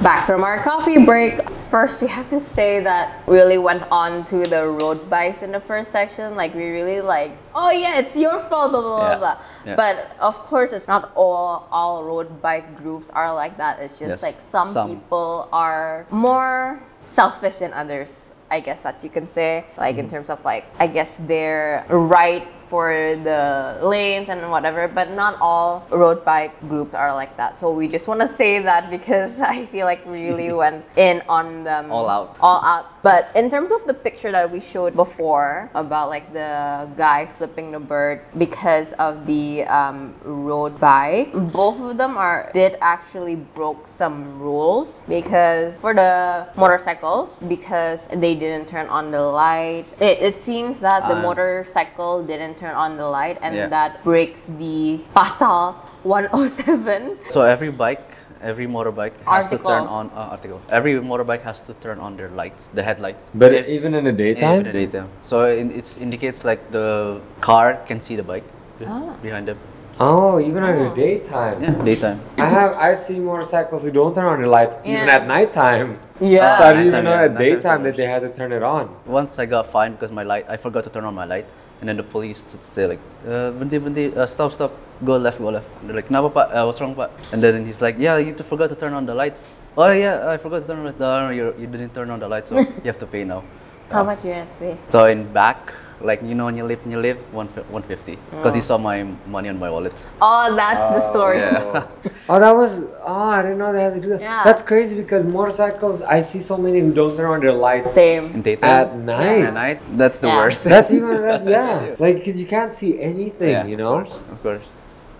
Back 0.02 0.26
from 0.26 0.44
our 0.44 0.62
coffee 0.62 1.04
break. 1.04 1.50
First, 1.50 2.02
we 2.02 2.08
have 2.08 2.28
to 2.28 2.38
say 2.38 2.78
that 2.80 3.26
we 3.26 3.36
really 3.36 3.58
went 3.58 3.82
on 3.90 4.24
to 4.26 4.46
the 4.46 4.68
road 4.68 5.10
bikes 5.10 5.42
in 5.42 5.50
the 5.50 5.58
first 5.58 5.90
section. 5.90 6.36
Like 6.36 6.54
we 6.54 6.68
really 6.70 7.00
like, 7.00 7.32
oh 7.52 7.72
yeah, 7.72 7.98
it's 7.98 8.16
your 8.16 8.38
fault, 8.38 8.70
blah 8.70 8.80
blah 8.80 8.96
blah 8.96 9.10
Yeah. 9.10 9.18
blah. 9.18 9.36
Yeah. 9.66 9.74
But 9.76 10.14
of 10.20 10.38
course, 10.44 10.72
it's 10.72 10.86
not 10.86 11.10
all 11.16 11.66
all 11.72 12.04
road 12.04 12.40
bike 12.40 12.76
groups 12.78 13.10
are 13.10 13.34
like 13.34 13.56
that. 13.58 13.80
It's 13.80 13.98
just 13.98 14.10
Yes. 14.10 14.22
like 14.22 14.38
some, 14.40 14.68
Some. 14.68 14.88
people 14.88 15.48
are 15.52 16.06
more 16.10 16.78
selfish 17.04 17.58
than 17.58 17.72
others. 17.72 18.34
I 18.50 18.60
guess 18.60 18.82
that 18.82 19.02
you 19.04 19.10
can 19.10 19.26
say, 19.26 19.64
like 19.76 19.96
Mm-hmm. 19.96 20.04
in 20.04 20.10
terms 20.10 20.30
of 20.30 20.44
like, 20.44 20.64
I 20.78 20.86
guess 20.86 21.18
they're 21.18 21.84
right 21.88 22.46
for 22.68 22.92
the 23.24 23.78
lanes 23.80 24.28
and 24.28 24.50
whatever, 24.50 24.86
but 24.88 25.10
not 25.12 25.40
all 25.40 25.86
road 25.90 26.22
bike 26.22 26.52
groups 26.68 26.92
are 26.94 27.14
like 27.14 27.34
that. 27.38 27.58
So 27.58 27.72
we 27.72 27.88
just 27.88 28.06
want 28.08 28.20
to 28.20 28.28
say 28.28 28.58
that 28.60 28.90
because 28.90 29.40
I 29.54 29.64
feel 29.64 29.86
like 29.86 30.04
we 30.04 30.28
really 30.28 30.52
went 30.64 30.84
in 30.96 31.22
on 31.30 31.64
them 31.64 31.90
All 31.90 32.08
out. 32.08 32.36
all 32.40 32.62
out. 32.62 33.02
But 33.02 33.30
in 33.34 33.48
terms 33.48 33.72
of 33.72 33.86
the 33.86 33.94
picture 33.94 34.30
that 34.32 34.50
we 34.52 34.60
showed 34.60 34.94
before 34.94 35.70
about 35.74 36.10
like 36.10 36.30
the 36.34 36.90
guy 36.94 37.24
flipping 37.24 37.72
the 37.72 37.80
bird 37.80 38.20
because 38.36 38.92
of 39.00 39.24
the 39.24 39.64
um, 39.64 40.12
road 40.22 40.78
bike, 40.78 41.32
both 41.32 41.80
of 41.80 41.96
them 41.96 42.18
are 42.18 42.50
did 42.52 42.76
actually 42.82 43.36
broke 43.36 43.86
some 43.86 44.38
rules 44.38 45.06
because 45.08 45.78
for 45.78 45.94
the 45.94 46.46
motorcycles 46.54 47.42
because 47.48 48.08
they 48.08 48.34
didn't 48.38 48.68
turn 48.68 48.86
on 48.88 49.10
the 49.10 49.20
light. 49.20 49.84
It, 50.00 50.22
it 50.22 50.36
seems 50.40 50.80
that 50.80 51.08
the 51.08 51.16
Ah. 51.16 51.22
motorcycle 51.28 52.22
didn't 52.24 52.56
turn 52.56 52.74
on 52.74 52.96
the 52.96 53.08
light 53.08 53.38
and 53.42 53.54
Yeah. 53.54 53.68
that 53.68 54.02
breaks 54.04 54.46
the 54.58 55.00
pasal 55.14 55.74
107. 56.04 57.18
So 57.30 57.42
every 57.42 57.70
bike, 57.70 58.04
every 58.42 58.66
motorbike 58.66 59.20
has 59.26 59.48
to 59.50 59.58
turn 59.58 59.86
on 59.86 60.10
uh, 60.14 60.32
article. 60.34 60.60
Every 60.70 60.94
motorbike 60.94 61.42
has 61.42 61.60
to 61.68 61.74
turn 61.74 61.98
on 61.98 62.16
their 62.16 62.28
lights, 62.30 62.68
the 62.68 62.82
headlights. 62.82 63.30
But 63.34 63.52
If- 63.52 63.68
even 63.68 63.94
in 63.94 64.04
the 64.04 64.12
Yeah, 64.12 64.24
daytime, 64.24 64.54
even 64.60 64.66
in 64.66 64.72
the 64.72 64.78
daytime. 64.86 65.08
So 65.24 65.44
it 65.44 65.66
it's 65.74 65.98
indicates 65.98 66.44
like 66.44 66.70
the 66.70 67.20
car 67.40 67.78
can 67.86 68.00
see 68.00 68.16
the 68.16 68.22
bike 68.22 68.46
Ah. 68.86 69.16
behind 69.22 69.48
them. 69.48 69.58
Oh, 70.00 70.40
even 70.40 70.64
in 70.64 70.84
the 70.84 70.90
daytime. 70.94 71.62
Yeah, 71.62 71.70
daytime. 71.84 72.20
I 72.38 72.46
have 72.46 72.72
I 72.76 72.94
see 72.94 73.18
motorcycles 73.18 73.82
who 73.84 73.90
don't 73.90 74.14
turn 74.14 74.24
on 74.26 74.38
their 74.38 74.48
lights 74.48 74.76
even 74.84 75.06
Yeah. 75.06 75.16
at 75.16 75.26
nighttime. 75.26 75.98
Yeah. 76.20 76.56
So 76.56 76.64
I 76.64 76.72
didn't 76.72 76.86
even 76.88 77.04
Nighttime, 77.04 77.04
know 77.04 77.10
yeah, 77.10 77.22
at 77.24 77.32
nighttime 77.32 77.56
daytime 77.56 77.82
that 77.84 77.96
they 77.96 78.06
had 78.06 78.22
to 78.22 78.30
turn 78.32 78.52
it 78.52 78.62
on. 78.62 78.94
Once 79.06 79.38
I 79.38 79.46
got 79.46 79.70
fined 79.70 79.94
because 79.98 80.12
my 80.12 80.22
light, 80.24 80.46
I 80.48 80.56
forgot 80.56 80.84
to 80.84 80.90
turn 80.90 81.04
on 81.04 81.14
my 81.14 81.24
light, 81.24 81.46
and 81.80 81.88
then 81.88 81.96
the 81.96 82.02
police 82.02 82.44
would 82.52 82.64
say 82.64 82.86
like, 82.86 83.00
uh, 83.26 83.50
"Berhenti, 83.58 83.78
berhenti, 83.80 84.16
uh, 84.16 84.26
stop, 84.26 84.52
stop, 84.52 84.72
go 85.04 85.16
left, 85.16 85.38
go 85.38 85.50
left." 85.50 85.66
And 85.80 85.88
they're 85.88 85.96
like, 85.96 86.06
"Kenapa 86.08 86.30
pak? 86.30 86.46
Uh, 86.54 86.64
what's 86.66 86.80
wrong 86.80 86.94
pak?" 86.94 87.10
And 87.32 87.42
then 87.42 87.64
he's 87.66 87.80
like, 87.80 87.96
"Yeah, 87.98 88.18
you 88.18 88.32
t- 88.34 88.42
forgot 88.42 88.68
to 88.70 88.76
turn 88.76 88.92
on 88.94 89.06
the 89.06 89.14
lights." 89.14 89.54
Oh 89.76 89.90
yeah, 89.92 90.28
I 90.30 90.36
forgot 90.38 90.62
to 90.62 90.66
turn 90.66 90.78
on 90.78 90.84
the 90.84 90.90
lights. 90.90 91.00
No, 91.00 91.26
no, 91.26 91.30
you, 91.30 91.54
you 91.58 91.66
didn't 91.66 91.94
turn 91.94 92.10
on 92.10 92.18
the 92.18 92.28
lights, 92.28 92.48
so 92.50 92.58
you 92.82 92.88
have 92.90 92.98
to 92.98 93.06
pay 93.06 93.22
now. 93.24 93.42
How 93.90 94.02
much 94.02 94.24
you 94.24 94.32
have 94.32 94.50
to 94.58 94.58
pay? 94.58 94.74
So 94.88 95.06
in 95.06 95.32
back, 95.32 95.72
like 96.00 96.22
you 96.22 96.34
know, 96.34 96.46
nyelip 96.46 96.78
nyelip, 96.84 97.18
one 97.30 97.48
one 97.70 97.82
fifty, 97.82 98.16
oh. 98.16 98.36
because 98.36 98.54
he 98.54 98.60
saw 98.60 98.78
my 98.78 99.02
money 99.26 99.48
on 99.48 99.58
my 99.58 99.70
wallet. 99.70 99.94
Oh, 100.22 100.54
that's 100.54 100.90
the 100.90 101.02
oh, 101.04 101.10
story. 101.12 101.38
Yeah. 101.38 101.86
Oh. 102.04 102.10
oh, 102.28 102.40
that 102.40 102.56
was 102.56 102.84
oh 103.04 103.22
I 103.38 103.42
didn't 103.42 103.58
know 103.58 103.72
they 103.72 103.82
had 103.82 103.94
to 103.94 104.00
do 104.00 104.10
that. 104.10 104.20
Yeah. 104.20 104.42
That's 104.44 104.62
crazy 104.62 104.96
because 104.96 105.24
motorcycles 105.24 106.00
I 106.02 106.20
see 106.20 106.40
so 106.40 106.56
many 106.56 106.80
who 106.80 106.92
don't 106.92 107.16
turn 107.16 107.30
on 107.30 107.40
their 107.40 107.52
lights 107.52 107.94
Same. 107.94 108.26
In 108.26 108.42
daytime. 108.42 108.70
at 108.70 108.96
night. 108.96 109.42
At 109.42 109.54
night, 109.54 109.82
that's 109.92 110.20
the 110.20 110.28
Yeah. 110.28 110.36
worst. 110.36 110.64
That's 110.64 110.92
even 110.92 111.22
that's, 111.28 111.44
yeah, 111.44 111.94
like 111.98 112.16
because 112.16 112.40
you 112.40 112.46
can't 112.46 112.72
see 112.72 113.00
anything, 113.00 113.50
Yeah, 113.50 113.66
you 113.66 113.76
know. 113.76 114.00
Of 114.00 114.08
course, 114.08 114.20
of 114.32 114.42
course. 114.42 114.62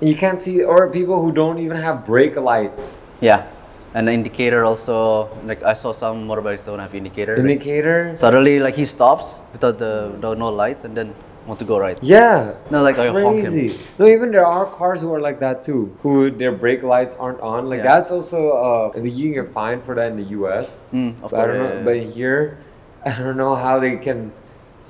You 0.01 0.15
can't 0.15 0.41
see 0.41 0.63
or 0.63 0.91
people 0.91 1.21
who 1.21 1.33
don't 1.33 1.59
even 1.59 1.77
have 1.77 2.07
brake 2.07 2.37
lights. 2.37 3.03
Yeah, 3.21 3.47
and 3.95 4.09
the 4.09 4.13
indicator 4.13 4.65
also. 4.65 5.29
Like 5.45 5.63
I 5.63 5.73
saw 5.73 5.93
some 5.93 6.27
motorbikes 6.29 6.65
don't 6.67 6.79
have 6.79 6.95
indicator. 6.95 7.37
like, 7.37 7.41
Indicator. 7.45 8.17
suddenly, 8.19 8.61
like 8.61 8.77
he 8.77 8.85
stops 8.87 9.41
without 9.53 9.79
the, 9.79 10.13
the 10.21 10.35
no 10.35 10.49
lights, 10.51 10.85
and 10.85 10.97
then 10.97 11.15
want 11.47 11.59
to 11.61 11.65
go 11.65 11.79
right. 11.79 11.99
Yeah. 12.03 12.55
No, 12.71 12.83
like 12.83 12.99
I 12.99 13.09
honk 13.09 13.41
him. 13.41 13.53
Crazy. 13.53 13.79
No, 13.99 14.07
even 14.07 14.31
there 14.31 14.45
are 14.47 14.67
cars 14.67 15.01
who 15.01 15.13
are 15.15 15.21
like 15.21 15.41
that 15.41 15.65
too, 15.65 15.97
who 16.03 16.31
their 16.31 16.53
brake 16.53 16.83
lights 16.83 17.17
aren't 17.17 17.41
on. 17.41 17.69
Like 17.71 17.79
Yeah. 17.79 17.85
that's 17.97 18.11
also 18.11 18.53
uh, 18.53 18.93
the 19.01 19.09
you 19.09 19.33
can 19.33 19.45
get 19.45 19.53
fined 19.53 19.83
for 19.83 19.95
that 19.95 20.11
in 20.13 20.17
the 20.19 20.29
U.S. 20.45 20.83
Mm, 20.93 21.23
of 21.23 21.31
But 21.31 21.41
I 21.41 21.47
don't 21.47 21.59
know, 21.59 21.73
yeah, 21.73 21.83
but 21.85 21.97
yeah. 21.97 22.03
here, 22.13 22.59
I 23.07 23.17
don't 23.19 23.39
know 23.39 23.57
how 23.57 23.81
they 23.81 23.97
can, 23.97 24.31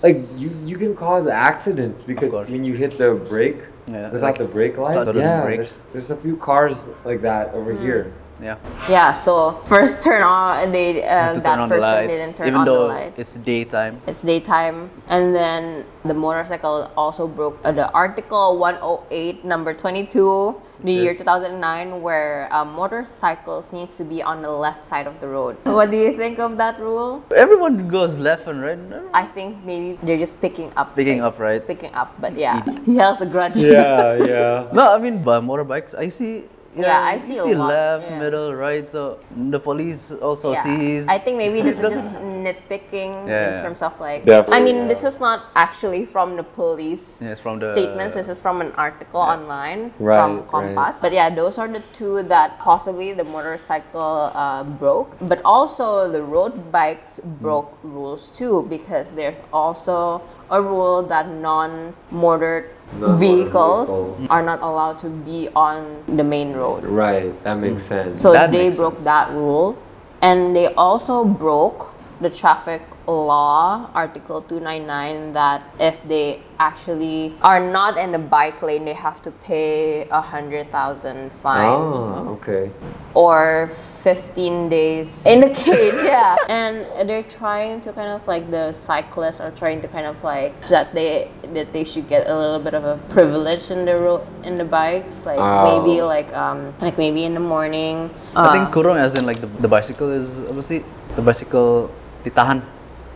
like 0.02 0.18
you 0.36 0.50
you 0.66 0.76
can 0.76 0.96
cause 0.96 1.28
accidents 1.28 2.02
because 2.02 2.32
course. 2.32 2.48
when 2.50 2.64
you 2.64 2.74
hit 2.74 2.98
the 2.98 3.14
brake 3.14 3.62
Yeah, 3.86 4.10
without 4.10 4.22
like 4.34 4.38
the 4.38 4.44
brake 4.50 4.76
light. 4.78 4.94
sudden 4.94 5.16
Yeah, 5.16 5.44
brakes. 5.44 5.56
there's 5.56 6.08
there's 6.08 6.10
a 6.10 6.16
few 6.18 6.36
cars 6.36 6.88
like 7.04 7.22
that 7.22 7.54
over 7.54 7.72
Hmm. 7.72 7.82
here. 7.86 8.12
Yeah. 8.40 8.56
Yeah, 8.88 9.12
so 9.12 9.60
first 9.66 10.02
turn 10.02 10.22
on, 10.22 10.70
they 10.70 11.02
uh, 11.02 11.34
to 11.34 11.40
that 11.40 11.56
turn 11.56 11.60
on 11.60 11.68
person 11.68 11.90
lights, 11.90 12.12
didn't 12.12 12.34
turn 12.36 12.46
even 12.48 12.60
on 12.60 12.66
the 12.66 12.72
though 12.72 12.86
lights. 12.86 13.20
it's 13.20 13.34
daytime. 13.34 14.00
It's 14.06 14.22
daytime, 14.22 14.90
and 15.08 15.34
then 15.34 15.84
the 16.04 16.14
motorcycle 16.14 16.90
also 16.96 17.26
broke 17.26 17.58
uh, 17.64 17.72
the 17.72 17.90
Article 17.90 18.58
108, 18.58 19.44
number 19.44 19.74
22, 19.74 20.54
the 20.84 20.92
year 20.92 21.14
2009, 21.14 22.00
where 22.00 22.48
uh, 22.52 22.64
motorcycles 22.64 23.72
needs 23.72 23.96
to 23.96 24.04
be 24.04 24.22
on 24.22 24.42
the 24.42 24.50
left 24.50 24.84
side 24.84 25.06
of 25.06 25.18
the 25.20 25.26
road. 25.26 25.56
What 25.64 25.90
do 25.90 25.96
you 25.96 26.16
think 26.16 26.38
of 26.38 26.56
that 26.58 26.78
rule? 26.78 27.24
Everyone 27.34 27.88
goes 27.88 28.16
left 28.16 28.46
and 28.46 28.62
right. 28.62 28.78
I 29.12 29.24
think 29.24 29.64
maybe 29.64 29.98
they're 30.02 30.18
just 30.18 30.40
picking 30.40 30.72
up. 30.76 30.94
Picking 30.94 31.18
like, 31.18 31.34
up, 31.34 31.38
right? 31.38 31.66
Picking 31.66 31.94
up, 31.94 32.14
but 32.20 32.36
yeah, 32.38 32.62
he 32.86 32.96
has 32.96 33.20
a 33.20 33.26
grudge. 33.26 33.56
Yeah, 33.56 34.14
yeah. 34.14 34.68
No, 34.72 34.94
I 34.94 34.98
mean, 34.98 35.22
by 35.22 35.40
motorbikes, 35.40 35.94
I 35.98 36.08
see. 36.08 36.44
You 36.76 36.82
Yeah, 36.84 37.00
know, 37.00 37.06
I 37.08 37.12
you 37.14 37.20
see 37.20 37.38
a 37.38 37.44
lot, 37.56 37.68
left, 37.68 38.10
yeah. 38.10 38.18
middle, 38.20 38.54
right. 38.54 38.84
So 38.92 39.18
the 39.34 39.58
police 39.58 40.12
also 40.12 40.52
Yeah. 40.52 40.62
sees. 40.62 41.08
I 41.08 41.16
think 41.18 41.38
maybe 41.38 41.62
this 41.62 41.80
is 41.80 41.88
just 41.96 42.16
nitpicking 42.20 43.24
in 43.24 43.62
terms 43.64 43.80
of 43.80 43.98
like. 43.98 44.24
Definitely, 44.28 44.52
I 44.56 44.60
mean, 44.60 44.76
yeah. 44.84 44.88
this 44.92 45.02
is 45.02 45.18
not 45.18 45.48
actually 45.56 46.04
from 46.04 46.36
the 46.36 46.44
police 46.44 47.22
Yeah, 47.24 47.34
from 47.36 47.58
the- 47.58 47.72
statements. 47.72 48.14
This 48.14 48.28
is 48.28 48.42
from 48.42 48.60
an 48.60 48.72
article 48.76 49.20
online 49.20 49.92
Right, 49.98 50.20
from 50.20 50.30
right. 50.44 50.46
Kompas. 50.76 51.00
But 51.00 51.12
yeah, 51.12 51.30
those 51.32 51.56
are 51.58 51.68
the 51.68 51.82
two 51.96 52.22
that 52.28 52.58
possibly 52.60 53.12
the 53.16 53.24
motorcycle 53.24 54.30
uh, 54.34 54.62
broke. 54.64 55.16
But 55.24 55.40
also 55.44 56.10
the 56.12 56.22
road 56.22 56.70
bikes 56.70 57.18
broke 57.40 57.72
rules 57.82 58.30
too 58.30 58.66
because 58.68 59.14
there's 59.14 59.42
also 59.52 60.20
a 60.50 60.60
rule 60.60 61.02
that 61.02 61.28
non-motored 61.28 61.88
Non-motored 62.12 62.70
vehicles 62.92 63.88
vehicles. 63.90 64.26
are 64.30 64.42
not 64.42 64.60
allowed 64.62 64.98
to 65.00 65.08
be 65.08 65.48
on 65.54 66.02
the 66.06 66.24
main 66.24 66.52
road. 66.52 66.84
Right, 66.84 67.32
that 67.44 67.58
makes 67.58 67.84
mm. 67.84 67.88
sense. 67.88 68.22
So 68.22 68.32
That 68.32 68.50
they 68.50 68.70
broke 68.70 68.94
sense. 68.94 69.04
that 69.04 69.30
rule. 69.30 69.76
And 70.22 70.54
they 70.56 70.72
also 70.74 71.24
broke 71.24 71.94
the 72.20 72.30
traffic 72.30 72.82
law, 73.08 73.88
Article 73.94 74.42
299, 74.42 75.32
that 75.32 75.62
if 75.80 76.02
they 76.06 76.42
actually 76.58 77.34
are 77.42 77.60
not 77.60 77.96
in 77.96 78.12
the 78.12 78.18
bike 78.18 78.60
lane, 78.62 78.84
they 78.84 78.92
have 78.92 79.22
to 79.22 79.30
pay 79.30 80.06
a 80.10 80.20
hundred 80.20 80.68
thousand 80.68 81.32
fine 81.32 81.72
Oh, 81.78 82.36
okay. 82.36 82.70
or 83.14 83.68
15 83.70 84.68
days 84.68 85.24
in 85.24 85.40
the 85.40 85.50
cage 85.50 85.94
yeah 86.04 86.36
and 86.48 86.84
they're 87.08 87.22
trying 87.22 87.80
to 87.82 87.92
kind 87.92 88.08
of 88.10 88.26
like 88.26 88.50
the 88.50 88.72
cyclists 88.72 89.40
are 89.40 89.52
trying 89.52 89.80
to 89.80 89.88
kind 89.88 90.06
of 90.06 90.18
like 90.24 90.60
that 90.68 90.92
they 90.92 91.30
that 91.54 91.72
they 91.72 91.84
should 91.84 92.08
get 92.08 92.26
a 92.28 92.34
little 92.36 92.58
bit 92.58 92.74
of 92.74 92.82
a 92.84 92.98
privilege 93.08 93.70
in 93.70 93.84
the 93.84 93.96
road 93.96 94.26
in 94.44 94.56
the 94.56 94.64
bikes 94.64 95.24
like 95.24 95.38
Oh. 95.38 95.62
maybe 95.78 96.02
like 96.02 96.34
um 96.34 96.74
like 96.80 96.98
maybe 96.98 97.24
in 97.24 97.32
the 97.32 97.40
morning 97.40 98.10
I 98.34 98.50
think 98.52 98.68
uh, 98.68 98.72
kurung 98.74 98.98
as 98.98 99.14
in 99.14 99.24
like 99.24 99.38
the, 99.40 99.46
the 99.46 99.68
bicycle 99.68 100.10
is 100.10 100.38
obviously? 100.50 100.84
The 101.16 101.22
bicycle 101.22 101.90
ditahan. 102.24 102.62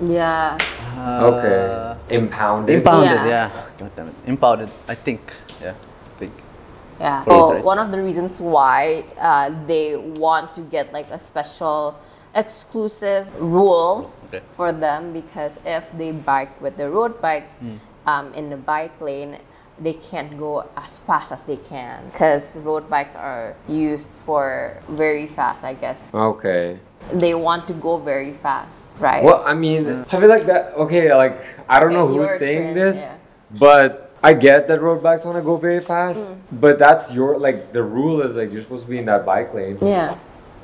Yeah 0.00 0.58
Uh, 0.92 1.26
Okay. 1.34 2.16
Impounded. 2.16 2.76
Impounded, 2.78 3.10
Yeah. 3.26 3.26
yeah. 3.26 3.50
God 3.78 3.90
damn 3.96 4.08
it. 4.08 4.14
Impounded, 4.26 4.70
I 4.86 4.94
think. 4.94 5.20
Yeah, 5.60 5.72
I 5.74 6.18
think. 6.18 6.32
Yeah. 7.00 7.24
Police, 7.24 7.40
Well, 7.40 7.52
right? 7.54 7.64
one 7.64 7.78
of 7.78 7.90
the 7.90 7.98
reasons 8.00 8.40
why 8.40 9.04
uh, 9.18 9.50
they 9.66 9.96
want 9.96 10.54
to 10.54 10.60
get 10.60 10.92
like 10.92 11.08
a 11.10 11.18
special 11.18 11.96
exclusive 12.34 13.32
rule 13.40 14.12
Okay. 14.28 14.42
for 14.50 14.70
them 14.72 15.12
because 15.12 15.58
if 15.66 15.90
they 15.98 16.12
bike 16.12 16.54
with 16.60 16.76
the 16.76 16.88
road 16.88 17.20
bikes 17.20 17.56
Hmm. 17.56 17.76
um, 18.06 18.26
in 18.34 18.48
the 18.50 18.56
bike 18.56 18.94
lane, 19.00 19.38
they 19.80 19.92
can't 19.94 20.36
go 20.38 20.68
as 20.76 20.98
fast 21.00 21.32
as 21.32 21.42
they 21.44 21.56
can 21.56 22.04
because 22.12 22.58
road 22.60 22.88
bikes 22.90 23.16
are 23.16 23.56
used 23.68 24.10
for 24.26 24.80
very 24.88 25.26
fast, 25.26 25.64
I 25.64 25.74
guess. 25.74 26.12
Okay. 26.14 26.78
They 27.12 27.34
want 27.34 27.66
to 27.66 27.72
go 27.74 27.96
very 27.98 28.32
fast, 28.32 28.92
right? 29.00 29.24
Well, 29.24 29.42
I 29.44 29.54
mean, 29.54 30.04
I 30.10 30.20
feel 30.20 30.28
like 30.28 30.46
that. 30.46 30.74
Okay, 30.74 31.12
like 31.14 31.40
I 31.68 31.80
don't 31.80 31.92
know 31.92 32.04
Okay, 32.06 32.14
your 32.14 32.28
who's 32.28 32.38
saying 32.38 32.62
experience, 32.68 33.00
this, 33.02 33.18
but 33.58 34.14
I 34.22 34.34
get 34.34 34.68
that 34.68 34.80
road 34.80 35.02
bikes 35.02 35.24
want 35.24 35.36
to 35.36 35.42
go 35.42 35.56
very 35.56 35.80
fast, 35.80 36.28
Mm. 36.28 36.38
but 36.52 36.78
that's 36.78 37.12
your 37.12 37.38
like 37.38 37.72
the 37.72 37.82
rule 37.82 38.22
is 38.22 38.36
like 38.36 38.52
you're 38.52 38.62
supposed 38.62 38.84
to 38.84 38.90
be 38.90 38.98
in 38.98 39.06
that 39.06 39.26
bike 39.26 39.52
lane. 39.52 39.78
yeah. 39.82 40.16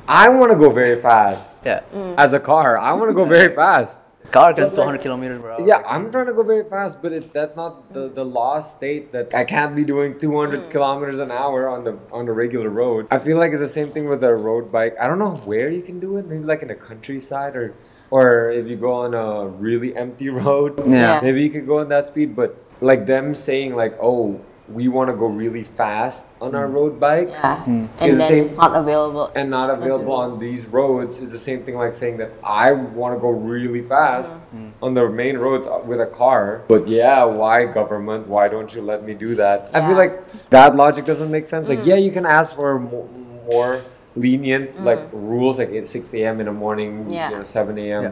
I 0.06 0.28
want 0.30 0.52
to 0.52 0.56
go 0.58 0.70
very 0.70 0.96
fast 1.02 1.50
Yeah. 1.66 1.80
Mm. 1.92 2.14
as 2.16 2.32
a 2.32 2.40
car. 2.40 2.78
I 2.78 2.92
want 2.92 3.10
to 3.10 3.14
go 3.14 3.24
very 3.26 3.52
fast. 3.62 3.98
Car 4.30 4.52
can 4.52 4.74
200 4.74 5.00
kilometers 5.00 5.40
per 5.40 5.52
hour. 5.52 5.66
Yeah, 5.66 5.82
I'm 5.86 6.10
trying 6.10 6.26
to 6.26 6.34
go 6.34 6.42
very 6.42 6.68
fast, 6.68 7.00
but 7.00 7.12
it, 7.12 7.32
that's 7.32 7.56
not 7.56 7.92
the, 7.94 8.08
the 8.08 8.24
law 8.24 8.60
states 8.60 9.10
that 9.10 9.34
I 9.34 9.44
can't 9.44 9.74
be 9.74 9.84
doing 9.84 10.18
200 10.18 10.64
hmm. 10.64 10.70
kilometers 10.70 11.18
an 11.18 11.30
hour 11.30 11.68
on 11.68 11.84
the 11.84 11.98
on 12.12 12.26
the 12.26 12.32
regular 12.32 12.68
road. 12.68 13.06
I 13.10 13.18
feel 13.18 13.38
like 13.38 13.52
it's 13.52 13.60
the 13.60 13.68
same 13.68 13.90
thing 13.90 14.08
with 14.08 14.22
a 14.22 14.34
road 14.34 14.70
bike. 14.70 14.96
I 15.00 15.06
don't 15.06 15.18
know 15.18 15.36
where 15.46 15.70
you 15.70 15.82
can 15.82 15.98
do 15.98 16.18
it. 16.18 16.26
Maybe 16.26 16.44
like 16.44 16.62
in 16.62 16.68
the 16.68 16.74
countryside 16.74 17.56
or 17.56 17.74
or 18.10 18.50
if 18.50 18.66
you 18.66 18.76
go 18.76 18.92
on 18.92 19.14
a 19.14 19.46
really 19.46 19.96
empty 19.96 20.28
road. 20.44 20.78
Yeah. 20.78 20.94
Yeah. 20.94 21.20
Maybe 21.22 21.42
you 21.42 21.50
could 21.50 21.66
go 21.66 21.78
on 21.80 21.88
that 21.88 22.08
speed, 22.08 22.36
but 22.36 22.56
like 22.80 23.06
them 23.06 23.34
saying 23.34 23.76
like, 23.76 23.96
oh, 24.00 24.40
we 24.70 24.86
want 24.88 25.08
to 25.08 25.16
go 25.16 25.26
really 25.26 25.62
fast 25.64 26.26
on 26.40 26.54
our 26.54 26.68
mm. 26.68 26.74
road 26.74 27.00
bike. 27.00 27.28
Yeah. 27.30 27.56
Mm-hmm. 27.56 27.70
And 27.70 27.90
It's 28.00 28.00
the 28.00 28.18
then 28.18 28.28
same- 28.28 28.46
it's 28.46 28.56
not 28.58 28.76
available. 28.76 29.32
And 29.34 29.50
not 29.50 29.70
available 29.70 30.12
on 30.12 30.38
these 30.38 30.66
roads 30.66 31.20
is 31.20 31.32
the 31.32 31.38
same 31.38 31.62
thing 31.64 31.76
like 31.76 31.92
saying 31.92 32.18
that 32.18 32.32
I 32.44 32.72
want 32.72 33.14
to 33.14 33.20
go 33.20 33.30
really 33.30 33.82
fast 33.82 34.34
mm. 34.54 34.72
on 34.82 34.94
the 34.94 35.08
main 35.08 35.38
roads 35.38 35.66
uh, 35.66 35.80
with 35.84 36.00
a 36.00 36.06
car. 36.06 36.64
But 36.68 36.86
yeah, 36.86 37.24
why 37.24 37.64
government? 37.64 38.26
Why 38.28 38.48
don't 38.48 38.72
you 38.74 38.82
let 38.82 39.04
me 39.04 39.14
do 39.14 39.34
that? 39.36 39.70
I 39.72 39.86
feel 39.86 39.96
like 39.96 40.30
that 40.50 40.76
logic 40.76 41.06
doesn't 41.06 41.30
make 41.30 41.46
sense. 41.46 41.68
Like, 41.68 41.80
mm. 41.80 41.86
yeah, 41.86 41.96
you 41.96 42.12
can 42.12 42.26
ask 42.26 42.54
for 42.54 42.78
more, 42.78 43.08
more 43.50 43.82
lenient 44.16 44.82
like 44.82 45.00
rules, 45.12 45.58
like 45.58 45.70
at 45.70 45.86
6 45.86 46.12
a.m. 46.14 46.40
in 46.40 46.46
the 46.46 46.52
morning, 46.52 47.08
Yeah. 47.08 47.30
you 47.30 47.36
know, 47.36 47.42
7 47.42 47.78
a.m. 47.78 48.02
Yeah. 48.02 48.10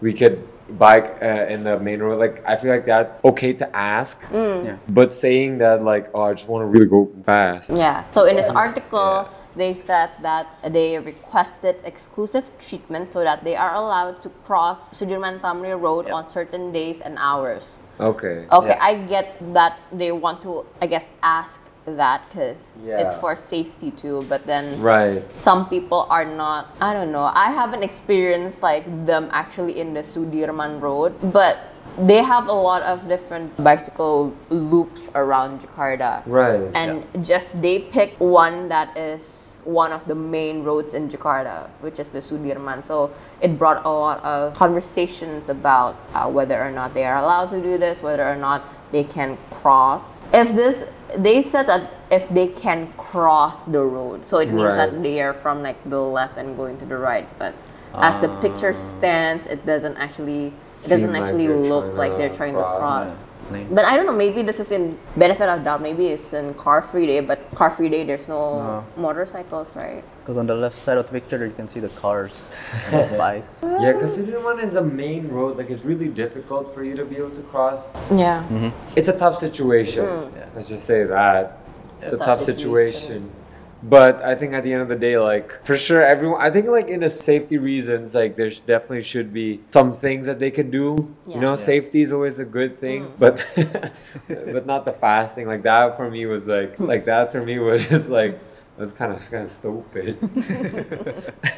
We 0.00 0.12
could 0.12 0.46
bike 0.68 1.18
uh, 1.22 1.46
in 1.48 1.64
the 1.64 1.78
main 1.78 2.00
road. 2.00 2.18
Like, 2.18 2.42
I 2.46 2.56
feel 2.56 2.70
like 2.70 2.86
that's 2.86 3.24
okay 3.24 3.52
to 3.54 3.76
ask. 3.76 4.22
Yeah. 4.32 4.76
But 4.88 5.14
saying 5.14 5.58
that, 5.58 5.82
like, 5.82 6.10
oh, 6.14 6.22
I 6.22 6.32
just 6.34 6.48
want 6.48 6.62
to 6.62 6.66
really 6.66 6.86
go 6.86 7.10
fast. 7.24 7.70
Yeah. 7.70 8.04
So 8.10 8.24
in 8.24 8.36
this 8.36 8.50
article, 8.50 9.28
they 9.56 9.72
said 9.74 10.10
that 10.22 10.46
they 10.72 10.98
requested 10.98 11.76
exclusive 11.84 12.50
treatment 12.58 13.10
so 13.12 13.22
that 13.22 13.44
they 13.44 13.54
are 13.56 13.74
allowed 13.74 14.20
to 14.22 14.28
cross 14.44 14.92
Sudirman 14.98 15.40
Thamrin 15.40 15.80
Road 15.80 16.06
Yeah. 16.08 16.14
on 16.14 16.28
certain 16.28 16.72
days 16.72 17.00
and 17.00 17.16
hours. 17.18 17.82
Okay. 18.00 18.46
Okay, 18.50 18.74
Yeah. 18.74 18.78
I 18.90 18.94
get 19.06 19.38
that 19.54 19.78
they 19.92 20.10
want 20.10 20.42
to, 20.42 20.64
I 20.82 20.86
guess, 20.86 21.12
ask 21.22 21.60
that 21.86 22.24
because 22.28 22.72
it's 22.86 23.14
for 23.16 23.36
safety 23.36 23.90
too. 23.90 24.24
But 24.28 24.46
then 24.46 24.80
Right. 24.80 25.22
some 25.34 25.68
people 25.68 26.06
are 26.10 26.24
not. 26.24 26.74
I 26.80 26.92
don't 26.92 27.12
know. 27.12 27.30
I 27.34 27.50
haven't 27.50 27.82
experienced 27.82 28.62
like 28.62 28.84
them 29.06 29.28
actually 29.32 29.78
in 29.78 29.94
the 29.94 30.00
Sudirman 30.02 30.80
Road, 30.80 31.14
but 31.32 31.58
they 31.98 32.22
have 32.22 32.48
a 32.48 32.52
lot 32.52 32.82
of 32.82 33.06
different 33.08 33.54
bicycle 33.62 34.32
loops 34.48 35.10
around 35.14 35.60
Jakarta 35.60 36.22
Right. 36.26 36.66
and 36.74 37.04
just 37.22 37.62
they 37.62 37.78
pick 37.78 38.16
one 38.18 38.68
that 38.68 38.96
is 38.98 39.53
one 39.64 39.92
of 39.92 40.06
the 40.06 40.14
main 40.14 40.62
roads 40.62 40.94
in 40.94 41.08
Jakarta, 41.08 41.68
which 41.80 41.98
is 41.98 42.10
the 42.10 42.20
Sudirman. 42.20 42.84
So 42.84 43.12
it 43.40 43.58
brought 43.58 43.84
a 43.84 43.88
lot 43.90 44.22
of 44.24 44.54
conversations 44.54 45.48
about 45.48 45.96
uh, 46.14 46.28
whether 46.30 46.60
or 46.62 46.70
not 46.70 46.94
they 46.94 47.04
are 47.04 47.16
allowed 47.16 47.48
to 47.50 47.60
do 47.60 47.78
this, 47.78 48.02
whether 48.02 48.26
or 48.26 48.36
not 48.36 48.68
they 48.92 49.04
can 49.04 49.38
cross. 49.50 50.24
If 50.32 50.54
this, 50.54 50.86
they 51.16 51.40
said 51.42 51.66
that 51.66 51.90
if 52.10 52.28
they 52.28 52.48
can 52.48 52.92
cross 52.96 53.66
the 53.66 53.80
road, 53.80 54.26
so 54.26 54.38
it 54.38 54.48
means 54.48 54.62
Right. 54.76 54.90
that 54.90 55.02
they 55.02 55.20
are 55.20 55.34
from 55.34 55.62
like 55.62 55.78
the 55.88 56.00
left 56.00 56.36
and 56.38 56.56
going 56.56 56.76
to 56.78 56.84
the 56.86 56.96
right, 56.96 57.26
but. 57.38 57.54
As 57.96 58.18
the 58.20 58.26
picture 58.42 58.72
stands, 58.74 59.46
it 59.46 59.64
doesn't 59.64 59.96
actually 59.98 60.46
it 60.82 60.88
doesn't 60.90 60.98
Seem 60.98 61.12
like 61.12 61.22
actually 61.22 61.46
look 61.46 61.94
like 61.94 62.16
they're 62.18 62.28
trying 62.34 62.54
to 62.54 62.58
cross. 62.58 63.24
Cross. 63.44 63.52
Lane. 63.52 63.74
But 63.74 63.84
I 63.84 63.96
don't 63.96 64.06
know, 64.06 64.12
maybe 64.12 64.42
this 64.42 64.60
is 64.60 64.72
in 64.72 64.98
benefit 65.16 65.48
of 65.48 65.64
doubt. 65.64 65.82
Maybe 65.82 66.06
it's 66.06 66.32
in 66.32 66.54
car 66.54 66.82
free 66.82 67.06
day, 67.06 67.20
but 67.20 67.38
car 67.54 67.70
free 67.70 67.88
day 67.88 68.04
there's 68.04 68.28
no 68.28 68.58
uh-huh. 68.58 69.00
motorcycles, 69.00 69.76
right? 69.76 70.02
Because 70.20 70.36
on 70.36 70.46
the 70.46 70.54
left 70.54 70.76
side 70.76 70.98
of 70.98 71.06
the 71.06 71.12
picture, 71.12 71.44
you 71.44 71.52
can 71.52 71.68
see 71.68 71.80
the 71.80 71.88
cars, 71.88 72.48
the 72.90 73.14
bikes. 73.18 73.62
Yeah, 73.62 73.92
because 73.92 74.18
Sudirman 74.18 74.62
is 74.62 74.74
a 74.74 74.82
main 74.82 75.28
road. 75.28 75.58
Like 75.58 75.70
it's 75.70 75.84
really 75.84 76.08
difficult 76.08 76.74
for 76.74 76.82
you 76.82 76.96
to 76.96 77.04
be 77.04 77.16
able 77.16 77.30
to 77.30 77.42
cross. 77.42 77.94
Yeah. 78.10 78.42
Mm-hmm. 78.48 78.70
It's 78.96 79.08
a 79.08 79.18
tough 79.18 79.36
situation. 79.38 80.04
Yeah. 80.04 80.48
Let's 80.54 80.68
just 80.68 80.86
say 80.86 81.04
that. 81.04 81.58
It's 81.98 82.12
a 82.12 82.16
Tough 82.18 82.26
tough 82.26 82.40
situation. 82.42 83.00
situation. 83.00 83.43
But 83.86 84.22
I 84.24 84.34
think 84.34 84.54
at 84.54 84.64
the 84.64 84.72
end 84.72 84.80
of 84.80 84.88
the 84.88 84.96
day, 84.96 85.18
like 85.18 85.62
for 85.62 85.76
sure, 85.76 86.02
everyone. 86.02 86.40
I 86.40 86.48
think 86.50 86.68
like 86.68 86.88
in 86.88 87.00
the 87.00 87.10
safety 87.10 87.58
reasons, 87.58 88.14
like 88.14 88.34
there 88.34 88.48
definitely 88.48 89.02
should 89.02 89.30
be 89.30 89.60
some 89.70 89.92
things 89.92 90.24
that 90.24 90.38
they 90.38 90.50
can 90.50 90.70
do. 90.70 91.14
Yeah. 91.26 91.34
You 91.34 91.40
know, 91.42 91.50
Yeah. 91.50 91.56
safety 91.56 92.00
is 92.00 92.10
always 92.10 92.38
a 92.38 92.46
good 92.46 92.78
thing, 92.78 93.04
mm. 93.04 93.12
but 93.18 93.44
but 94.28 94.64
not 94.64 94.86
the 94.86 94.92
fasting. 94.92 95.46
Like 95.46 95.62
that 95.64 95.98
for 95.98 96.10
me 96.10 96.24
was 96.24 96.48
like 96.48 96.80
like 96.80 97.04
that 97.04 97.30
for 97.30 97.44
me 97.44 97.58
was 97.58 97.86
just 97.86 98.08
like 98.08 98.40
was 98.78 98.92
kind 98.92 99.12
of 99.12 99.20
kind 99.30 99.44
of 99.44 99.50
stupid. 99.50 100.16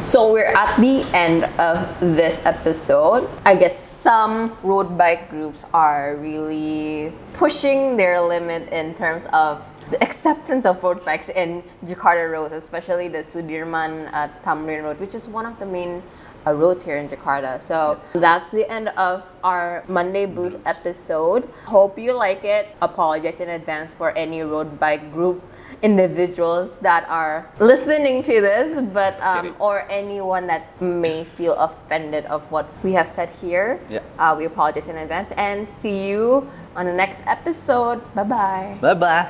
So 0.00 0.32
we're 0.32 0.46
at 0.46 0.80
the 0.80 1.04
end 1.12 1.44
of 1.60 2.00
this 2.00 2.46
episode. 2.46 3.28
I 3.44 3.54
guess 3.54 3.78
some 3.78 4.56
road 4.62 4.96
bike 4.96 5.28
groups 5.28 5.66
are 5.74 6.16
really 6.16 7.12
pushing 7.34 7.98
their 7.98 8.18
limit 8.18 8.72
in 8.72 8.94
terms 8.94 9.26
of 9.34 9.60
the 9.90 10.02
acceptance 10.02 10.64
of 10.64 10.82
road 10.82 11.04
bikes 11.04 11.28
in 11.28 11.62
Jakarta 11.84 12.32
roads, 12.32 12.54
especially 12.54 13.08
the 13.08 13.18
Sudirman 13.18 14.08
uh, 14.14 14.28
Thamrin 14.42 14.84
Road, 14.84 14.98
which 15.00 15.14
is 15.14 15.28
one 15.28 15.44
of 15.44 15.58
the 15.58 15.66
main 15.66 16.02
uh, 16.46 16.54
roads 16.54 16.82
here 16.82 16.96
in 16.96 17.06
Jakarta. 17.06 17.60
So 17.60 18.00
that's 18.14 18.52
the 18.52 18.70
end 18.70 18.88
of 18.96 19.30
our 19.44 19.84
Monday 19.86 20.24
Blues 20.24 20.56
episode. 20.64 21.46
Hope 21.66 21.98
you 21.98 22.14
like 22.14 22.42
it. 22.42 22.68
Apologize 22.80 23.42
in 23.42 23.50
advance 23.50 23.94
for 23.94 24.16
any 24.16 24.40
road 24.40 24.80
bike 24.80 25.12
group 25.12 25.42
individuals 25.82 26.78
that 26.78 27.08
are 27.08 27.48
listening 27.58 28.22
to 28.24 28.40
this, 28.40 28.80
but 28.92 29.20
um, 29.22 29.56
or 29.58 29.86
anyone 29.88 30.46
that 30.46 30.80
may 30.80 31.24
feel 31.24 31.54
offended 31.54 32.26
of 32.26 32.50
what 32.52 32.68
we 32.82 32.92
have 32.92 33.08
said 33.08 33.30
here. 33.30 33.80
Yeah. 33.88 34.00
Uh, 34.18 34.34
we 34.36 34.44
apologize 34.44 34.88
in 34.88 34.96
advance 34.96 35.32
and 35.32 35.68
see 35.68 36.08
you 36.08 36.48
on 36.76 36.86
the 36.86 36.92
next 36.92 37.22
episode. 37.26 38.02
Bye 38.14 38.24
bye. 38.24 38.78
Bye 38.80 38.94
bye. 38.94 39.28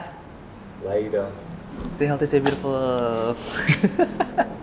Later. 0.84 1.30
Stay 1.90 2.06
healthy, 2.06 2.26
stay 2.26 2.40
beautiful. 2.40 3.36